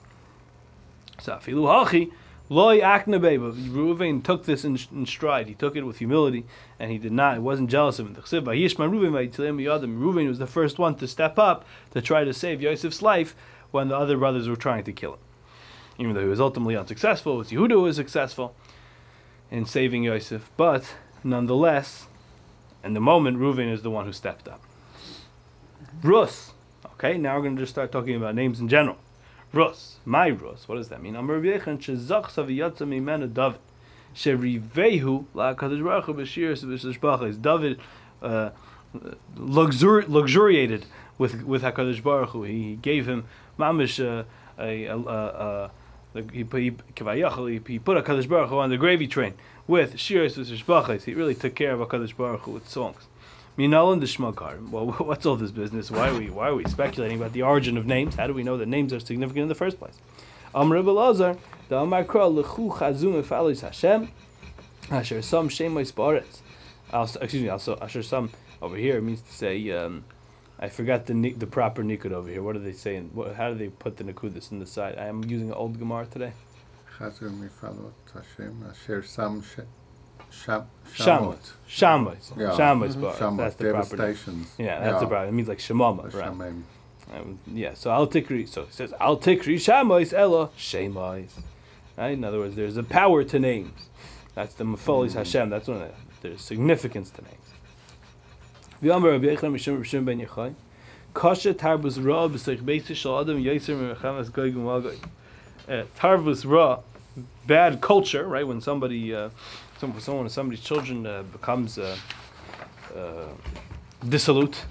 [1.22, 2.12] So afilu hachi.
[2.52, 5.48] Loy aknabe, but Reuven took this in, in, stride.
[5.48, 6.46] He took it with humility,
[6.80, 7.36] and he did not.
[7.36, 8.16] He wasn't jealous of him.
[8.16, 13.36] Reuven was the first one to step up to try to save Yosef's life
[13.70, 15.20] when the other brothers were trying to kill him.
[16.00, 18.56] Even though he was ultimately unsuccessful, it was Yehuda who was successful
[19.52, 20.50] in saving Yosef.
[20.58, 20.92] But
[21.24, 22.08] nonetheless,
[22.84, 24.62] in the moment, Reuven is the one who stepped up.
[26.02, 26.52] Rus.
[27.02, 28.98] Okay, now we're going to just start talking about names in general.
[29.54, 30.68] Rus, my Rus.
[30.68, 31.16] What does that mean?
[31.16, 33.62] Amar Yechon shezach saviyatza mimenu David.
[34.14, 37.42] Sherivehu la Kadosh Baruch Hu b'shir b'shishbachas.
[37.42, 37.80] David
[38.22, 38.50] uh,
[39.38, 40.86] luxuri- luxuriated
[41.18, 42.44] with with Hakadosh Baruch Hu.
[42.44, 43.24] He gave him
[43.58, 44.26] mamish uh,
[44.60, 45.72] a, a, a,
[46.16, 49.36] a he, put, he, he put Hakadosh Baruch Hu on the gravy train
[49.68, 51.04] with shiras v'shishbachas.
[51.04, 53.08] He really took care of Hakadosh Baruch Hu with songs.
[53.60, 54.70] Minalin the Shmagar.
[54.70, 55.92] Well, what's all this business?
[55.92, 58.16] Why are we why are we speculating about the origin of names?
[58.16, 59.96] How do we know that names are significant in the first place?
[60.56, 61.38] Amr Belazar,
[61.68, 64.10] the Amar Kra Lechu Chazum Efalis Hashem,
[64.90, 66.40] Asher Sam Shemois Baretz.
[67.22, 68.32] Excuse me, also Asher Sam
[68.62, 69.72] over here means to say.
[69.72, 70.06] Um,
[70.62, 72.42] I forgot the the proper nikud over here.
[72.42, 72.96] What do they say?
[72.96, 74.98] In, what, how do they put the nikudis in the side?
[74.98, 76.32] I am using an old Gemara today.
[76.98, 79.42] Chazum Efalos Hashem Asher Sam
[80.32, 81.38] Sham, Shamot.
[81.68, 82.38] Shamot.
[82.38, 82.50] Yeah.
[82.52, 82.94] Shamot.
[82.94, 83.02] Mhm.
[83.02, 83.14] bar.
[83.16, 84.46] Shamot, That's the proper name.
[84.58, 85.28] Yeah, that's the proper.
[85.28, 86.54] It means like Shemama, right?
[87.12, 88.48] Um, yeah, so Al Tikri.
[88.48, 91.28] So it says Al Tikri Shamois Ella Shemois.
[91.98, 92.12] Right?
[92.12, 93.90] In other words, there's a power to names.
[94.36, 95.50] That's the Mafolis Hashem.
[95.50, 97.36] That's one of the, there's significance to names.
[98.84, 100.54] V'amar Rabbi Yechon Mishum Rishim Ben Yechai.
[101.14, 104.98] Kasha tarbus ra b'seich beisish shal adam yoser mechamas goy gumagoi.
[105.98, 106.80] Tarbus ra,
[107.50, 108.48] bad culture, right?
[108.48, 109.30] When somebody, uh,
[109.80, 111.98] some, someone, somebody's children uh, becomes uh,
[112.96, 113.26] uh,
[114.08, 114.64] dissolute.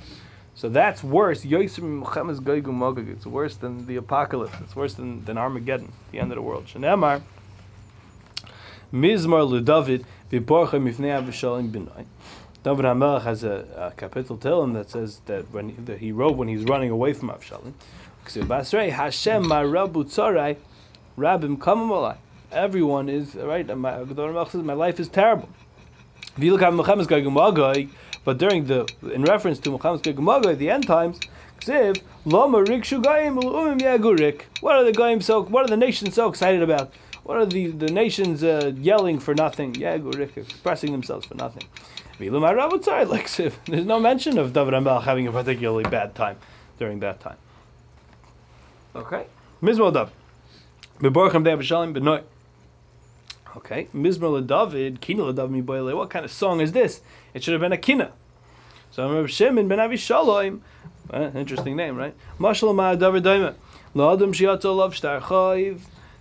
[0.55, 1.45] So that's worse.
[1.45, 4.57] It's worse than the apocalypse.
[4.61, 6.66] It's worse than, than Armageddon, the end of the world.
[6.66, 7.20] Shenemar.
[8.93, 12.07] Mizmar LeDavid v'porcha mifnei Avshalom b'nai.
[12.64, 16.37] David HaMelech has a, a capital Tehillim that says that when he, that he wrote
[16.37, 17.72] when he was running away from Avshalom.
[18.24, 20.57] Hashem marabu tzarai
[21.16, 22.16] rabim kamam
[22.53, 23.76] Everyone is right.
[23.76, 25.49] My, says my life is terrible.
[26.36, 27.90] If you look at Muhammad's Gagumagoi,
[28.24, 31.20] but during the in reference to Muhammad's Gagumagoi, the end times,
[31.61, 34.42] Ksiv, Lama Rikshu Goyim Umim Yagurik.
[34.61, 36.92] What are the Goyim so what are the nations so excited about?
[37.24, 39.74] What are the, the nations uh, yelling for nothing?
[39.74, 41.64] Yagurik, expressing themselves for nothing.
[42.18, 43.53] Like Ksiv.
[43.66, 46.38] There's no mention of David Melech having a particularly bad time
[46.78, 47.36] during that time.
[48.96, 49.26] Okay.
[49.62, 50.12] Mizmal David.
[51.01, 52.24] Beborchem de Avshalom Benoit.
[53.59, 53.88] Okay.
[53.92, 55.96] Mizmal David, Kina David Miboile.
[55.96, 57.00] What kind of song is this?
[57.34, 58.12] It should have been a kina.
[58.92, 60.61] So Rav Shimon ben Avishalom,
[61.12, 62.14] uh, interesting name, right?
[62.38, 63.56] Mashal ma davar daima.
[63.96, 65.80] La'adam shiatzo lav shtar chayv.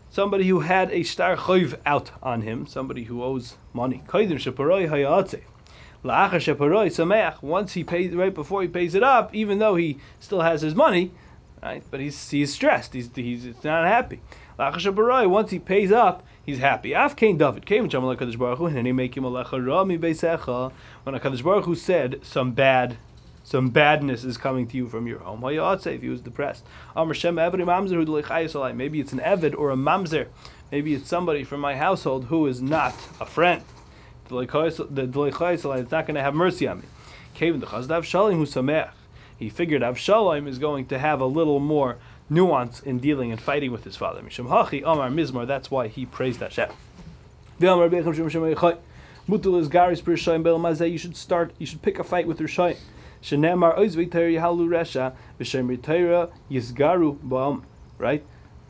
[0.09, 4.01] Somebody who had a star chayv out on him, somebody who owes money.
[4.07, 4.88] Kaidim sheparoi
[6.03, 7.43] sameach.
[7.43, 10.73] Once he pays, right before he pays it up, even though he still has his
[10.73, 11.11] money,
[11.61, 11.83] right?
[11.91, 12.93] But he's he's stressed.
[12.93, 14.21] He's he's not happy.
[14.57, 16.93] Once he pays up, he's happy.
[16.93, 19.84] Af kain David came to Kadosh Baruch Hu, and he make him a lecha ra
[19.84, 20.72] mi beisecha.
[21.04, 22.98] When Hakadosh Baruch Hu said some bad,
[23.43, 26.66] some badness is coming to you from your home, if he was depressed.
[26.95, 30.28] Amr Shem Eved Mamzer Hu D'Leichayis Maybe it's an Eved or a Mamzer.
[30.72, 33.64] Maybe it's somebody from my household who is not a friend.
[34.30, 36.86] The D'Leichayis is not going to have mercy on me.
[37.34, 38.91] Kevin the Chazdav Shalim Hu Sameach.
[39.38, 41.98] He figured Avshalom is going to have a little more
[42.30, 44.21] nuance in dealing and fighting with his father.
[44.21, 45.47] Mishum Hachi Amar Mizmar.
[45.47, 46.69] That's why he praised Hashem.
[47.59, 48.78] Shem Shem.
[49.28, 50.89] Mutul is garis per Rishayim bel mazeh.
[50.89, 51.53] You should start.
[51.57, 52.78] You should pick a fight with Rishayim.
[53.21, 57.63] Shenemar oiz v'teir yahalu resha v'shem v'teira yisgaru ba'am.
[57.97, 58.23] Right,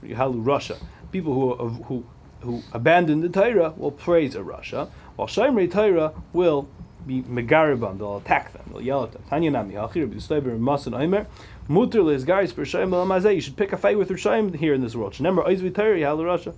[0.03, 0.77] yahalu rasha.
[1.11, 2.05] People who who
[2.41, 6.69] who abandon the Torah will praise a rasha, while Shemrei Torah will
[7.07, 7.97] be megaribam.
[7.97, 8.63] They'll attack them.
[8.71, 9.23] They'll yell at them.
[9.29, 11.25] Tanya nami hachir b'dustayber masan oimer.
[11.67, 13.33] Mutter is garis per Rishayim bel.
[13.33, 15.13] You should pick a fight with Rishayim here in this world.
[15.13, 16.53] Shenemar oiz v'teir yahalu rasha.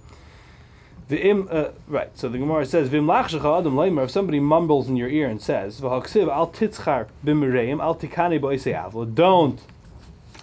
[1.10, 4.96] V'im, uh, right, so the Gemara says, V'im lachshecha adam leimer, if somebody mumbles in
[4.96, 9.60] your ear and says, V'haksiv al titzchar b'mireim, al tikane b'oisei avla, don't.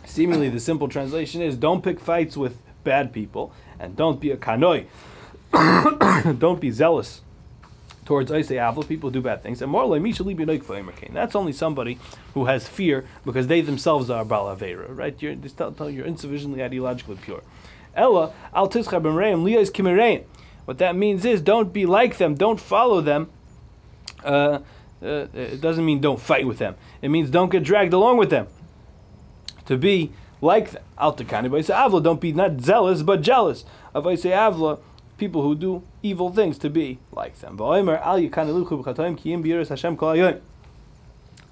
[0.06, 4.36] Seemingly the simple translation is, don't pick fights with bad people, and don't be a
[4.36, 4.86] kanoi.
[6.38, 7.20] don't be zealous
[8.06, 9.60] towards Isai Avla, people do bad things.
[9.60, 9.74] And
[11.14, 11.98] That's only somebody
[12.32, 15.20] who has fear because they themselves are Balavera, right?
[15.20, 17.42] You're, just tell you're insufficiently ideologically pure.
[17.94, 20.24] Ella, al titzchar b'mireim, liyas kimireim.
[20.66, 23.28] What that means is don't be like them, don't follow them.
[24.24, 24.60] Uh,
[25.02, 26.76] uh, it doesn't mean don't fight with them.
[27.02, 28.46] It means don't get dragged along with them.
[29.66, 30.82] To be like them.
[31.00, 34.78] Avla, don't be not zealous but jealous of Avla,
[35.18, 37.56] people who do evil things to be like them.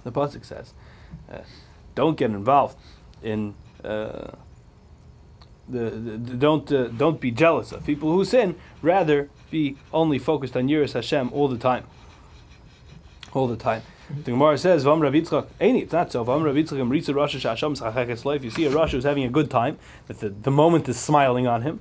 [0.05, 0.75] The pasuk says,
[1.33, 1.39] uh,
[1.95, 2.77] don't get involved
[3.23, 3.55] in.
[3.83, 4.31] Uh,
[5.67, 8.55] the, the, don't uh, don't be jealous of people who sin.
[8.83, 11.85] Rather, be only focused on Yiras Hashem all the time.
[13.33, 13.83] All the time.
[14.11, 16.23] The Gemara says, "Vam Rav Yitzchak." It's not so.
[16.25, 18.45] Vam Rav Yitzchak Ritza Rosh Hashem life.
[18.45, 19.79] You see a Rosh who's having a good time.
[20.09, 21.81] That the, the moment is smiling on him.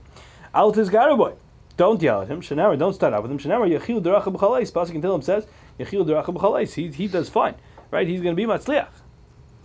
[0.55, 1.35] Out is Garaboy.
[1.75, 2.41] Don't yell at him.
[2.41, 3.39] Shanara, don't start out with him.
[3.39, 4.71] Shanara, Yechil Deracha B'chalais.
[4.71, 5.47] Pasuk him says,
[5.79, 6.73] Yechil Deracha B'chalais.
[6.73, 7.55] He he does fine,
[7.91, 8.07] right?
[8.07, 8.89] He's going to be Matzliach.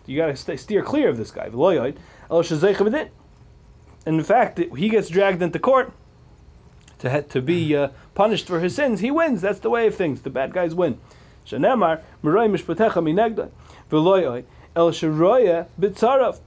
[0.06, 1.46] You got to steer clear of this guy.
[1.46, 3.10] El Shazei
[4.08, 5.92] in fact, he gets dragged into court
[7.00, 9.00] to to be uh, punished for his sins.
[9.00, 9.42] He wins.
[9.42, 10.22] That's the way of things.
[10.22, 10.98] The bad guys win.
[11.46, 13.50] Shanemar mishpatecha minegda
[14.76, 16.40] el sharoya bitzarav.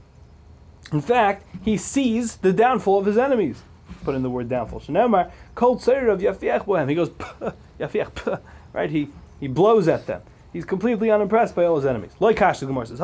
[0.91, 3.62] In fact, he sees the downfall of his enemies.
[4.03, 4.80] Put in the word downfall.
[4.80, 6.89] Shanemar kol of yafiach bohem.
[6.89, 7.10] He goes
[7.80, 8.41] yafiach,
[8.74, 8.89] right?
[8.89, 10.22] He he blows at them.
[10.54, 12.12] He's completely unimpressed by all his enemies.
[12.20, 12.99] Like Kash, the Gemara says,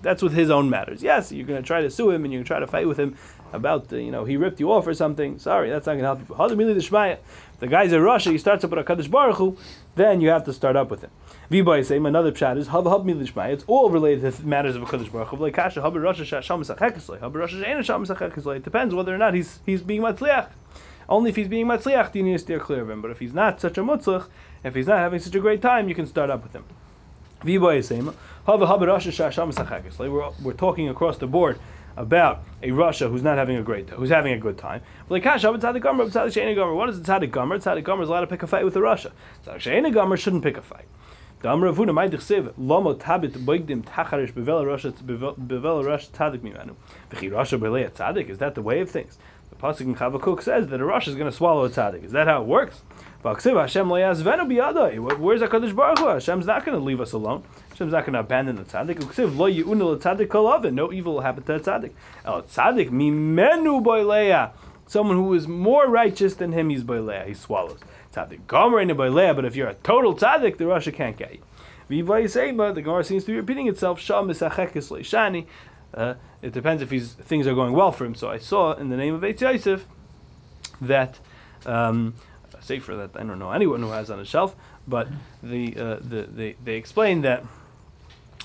[0.00, 1.02] That's with his own matters.
[1.02, 2.88] Yes, you're going to try to sue him and you're going to try to fight
[2.88, 3.16] with him
[3.52, 5.38] about, the, you know, he ripped you off or something.
[5.38, 6.70] Sorry, that's not going to help you.
[6.70, 9.58] If the guy's in rasha, he starts up with Hakadosh Baruch Hu,
[9.96, 11.10] then you have to start up with him.
[11.50, 13.52] Vibai same another pshat is Hab Hab Milishmai.
[13.52, 15.36] It's all related to matters of Hakadosh Baruch Hu.
[15.36, 17.20] Like Kasha Hab Rosh Sham Sachekislay.
[17.20, 18.56] Hab Rosh Sham Sachekislay.
[18.56, 20.48] It depends whether or not he's he's being matzliach.
[21.12, 23.02] Only if he's being matzliach do you need to steer clear of him.
[23.02, 24.28] But if he's not such a mutzlach,
[24.64, 26.64] if he's not having such a great time, you can start up with him.
[27.44, 27.60] We're,
[30.42, 31.58] we're talking across the board
[31.98, 34.80] about a rasha who's not having a great, who's having a good time.
[35.08, 36.06] What is the tzaddik gomer?
[36.06, 39.12] Tzaddik gomer is allowed to pick a fight with the rasha.
[39.44, 40.86] Tzaddik gomer shouldn't pick a fight.
[41.44, 41.76] Is
[48.38, 49.18] that the way of things?
[49.52, 52.04] The pasuk in Chavakuk says that a rasha is going to swallow a tzaddik.
[52.04, 52.80] Is that how it works?
[53.22, 56.06] Hashem Where's Hakadosh Baruch Hu?
[56.06, 57.44] Hashem's not going to leave us alone.
[57.68, 58.98] Hashem's not going to abandon the tzaddik.
[60.72, 61.92] No evil will happen to the tzaddik.
[62.24, 64.52] El tzaddik mimenu boileya.
[64.86, 67.26] Someone who is more righteous than him, he's boileya.
[67.26, 67.80] He swallows.
[68.14, 69.36] Tzaddik gomer boileya.
[69.36, 71.42] But if you're a total tzaddik, the rasha can't get you.
[71.88, 74.00] The Gemara seems to be repeating itself.
[75.94, 78.14] Uh, it depends if he's things are going well for him.
[78.14, 79.84] So I saw in the name of Eitz Yosef
[80.80, 81.18] that
[81.66, 82.14] um,
[82.54, 84.56] a sefer that I don't know anyone who has on a shelf,
[84.88, 85.08] but
[85.42, 87.44] the uh, the they, they explain that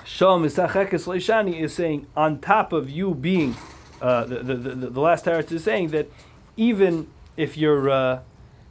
[0.06, 3.56] Shalom Misachekes Leishani is saying on top of you being
[4.02, 6.10] uh, the, the, the the last teretz is saying that
[6.56, 8.20] even if you're uh,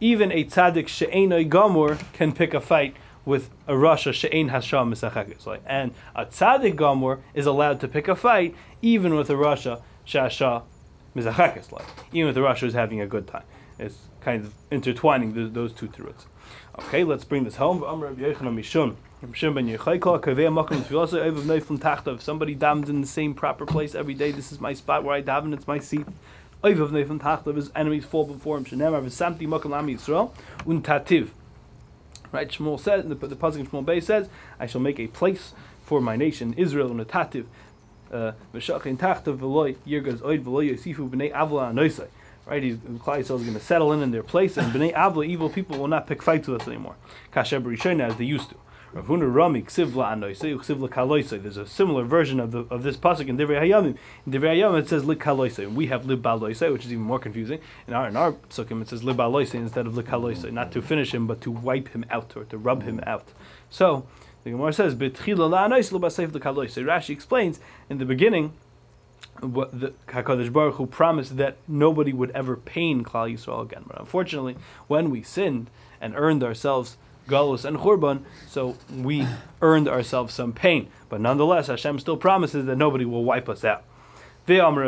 [0.00, 2.96] even a tzaddik she'enoi gamur can pick a fight
[3.26, 5.44] with a rasha she'ein hasham misachekes.
[5.44, 9.82] Like, and a tzaddik gamur is allowed to pick a fight even with a rasha
[10.06, 10.62] she'asha
[11.14, 11.72] misachekes.
[11.72, 13.44] Like, even with the rasha who's having a good time.
[13.78, 16.24] It's kind of intertwining the, those two truths.
[16.78, 17.78] Okay, let's bring this home.
[17.78, 17.84] If
[19.38, 19.74] somebody
[22.56, 25.54] davens in the same proper place every day, this is my spot where I daven.
[25.54, 26.06] It's my seat.
[26.62, 28.64] His enemies fall before him.
[28.64, 30.30] Shenemar v'samti makom lami Yisrael
[30.66, 31.30] un tativ.
[32.32, 35.54] Right, Shmuel says, the, the pasuk in Shmuel Bay says, "I shall make a place
[35.84, 37.46] for my nation Israel un tativ."
[38.12, 38.96] Uh, V'shachin
[41.32, 42.08] avla.
[42.46, 45.50] Right, he's Yisrael is going to settle in in their place, and b'nei avla evil
[45.50, 46.94] people will not pick fights with us anymore.
[47.32, 48.56] Kasher b'rishayna as they used to.
[48.92, 49.08] There's
[51.56, 53.96] a similar version of the of this pasuk in Divrei Hayamim.
[54.26, 57.58] In Divrei Hayamim it says l'kaloisai, and we have libaloisai, which is even more confusing.
[57.88, 61.26] In our in our psukim it says libaloisai instead of l'kaloisai, not to finish him
[61.26, 63.26] but to wipe him out or to rub him out.
[63.70, 64.06] So
[64.44, 64.94] the Gemara says.
[64.94, 67.58] Rashi explains
[67.90, 68.52] in the beginning
[69.40, 73.82] what the Hakadosh Baruch Hu promised that nobody would ever pain Klal Yisrael again.
[73.86, 74.56] But unfortunately,
[74.86, 75.68] when we sinned
[76.00, 76.96] and earned ourselves
[77.28, 79.26] galus and churban, so we
[79.62, 80.88] earned ourselves some pain.
[81.08, 83.84] But nonetheless, Hashem still promises that nobody will wipe us out.
[84.48, 84.80] It's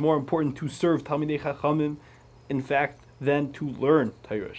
[0.00, 1.96] more important to serve Talmidei Chachamim,
[2.48, 4.52] in fact, than to learn Torah.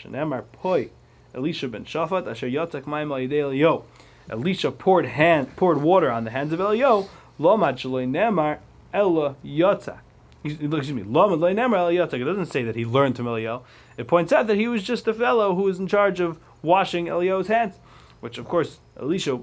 [1.36, 3.86] Elisha ben Shafat, asher yatzak mayim al
[4.30, 7.08] Elisha poured hand poured water on the hands of Eliyahu.
[7.40, 8.60] Lomad shaloi nemar
[8.94, 10.00] ella yatzak.
[10.44, 11.04] Excuse me.
[11.04, 12.22] Lomad lo nemar ella yatzak.
[12.22, 13.62] It doesn't say that he learned from Eliyahu.
[13.98, 17.06] It points out that he was just a fellow who was in charge of washing
[17.06, 17.76] Eliyahu's hands,
[18.20, 19.40] which of course Elisha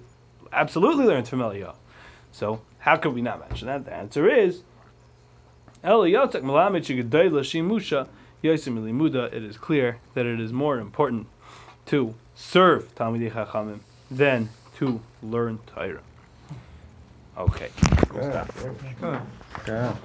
[0.52, 1.74] absolutely learned from Eliyahu.
[2.32, 3.84] So how could we not mention that?
[3.84, 4.62] The answer is
[5.84, 8.08] Eliyahu malamed shigadayla shimusha
[8.42, 9.32] yosim limuda.
[9.32, 11.26] It is clear that it is more important
[11.86, 13.80] to serve Talmidei Chachamim
[14.10, 16.00] than to learn Torah.
[17.38, 17.70] Okay.
[19.66, 19.96] Yeah,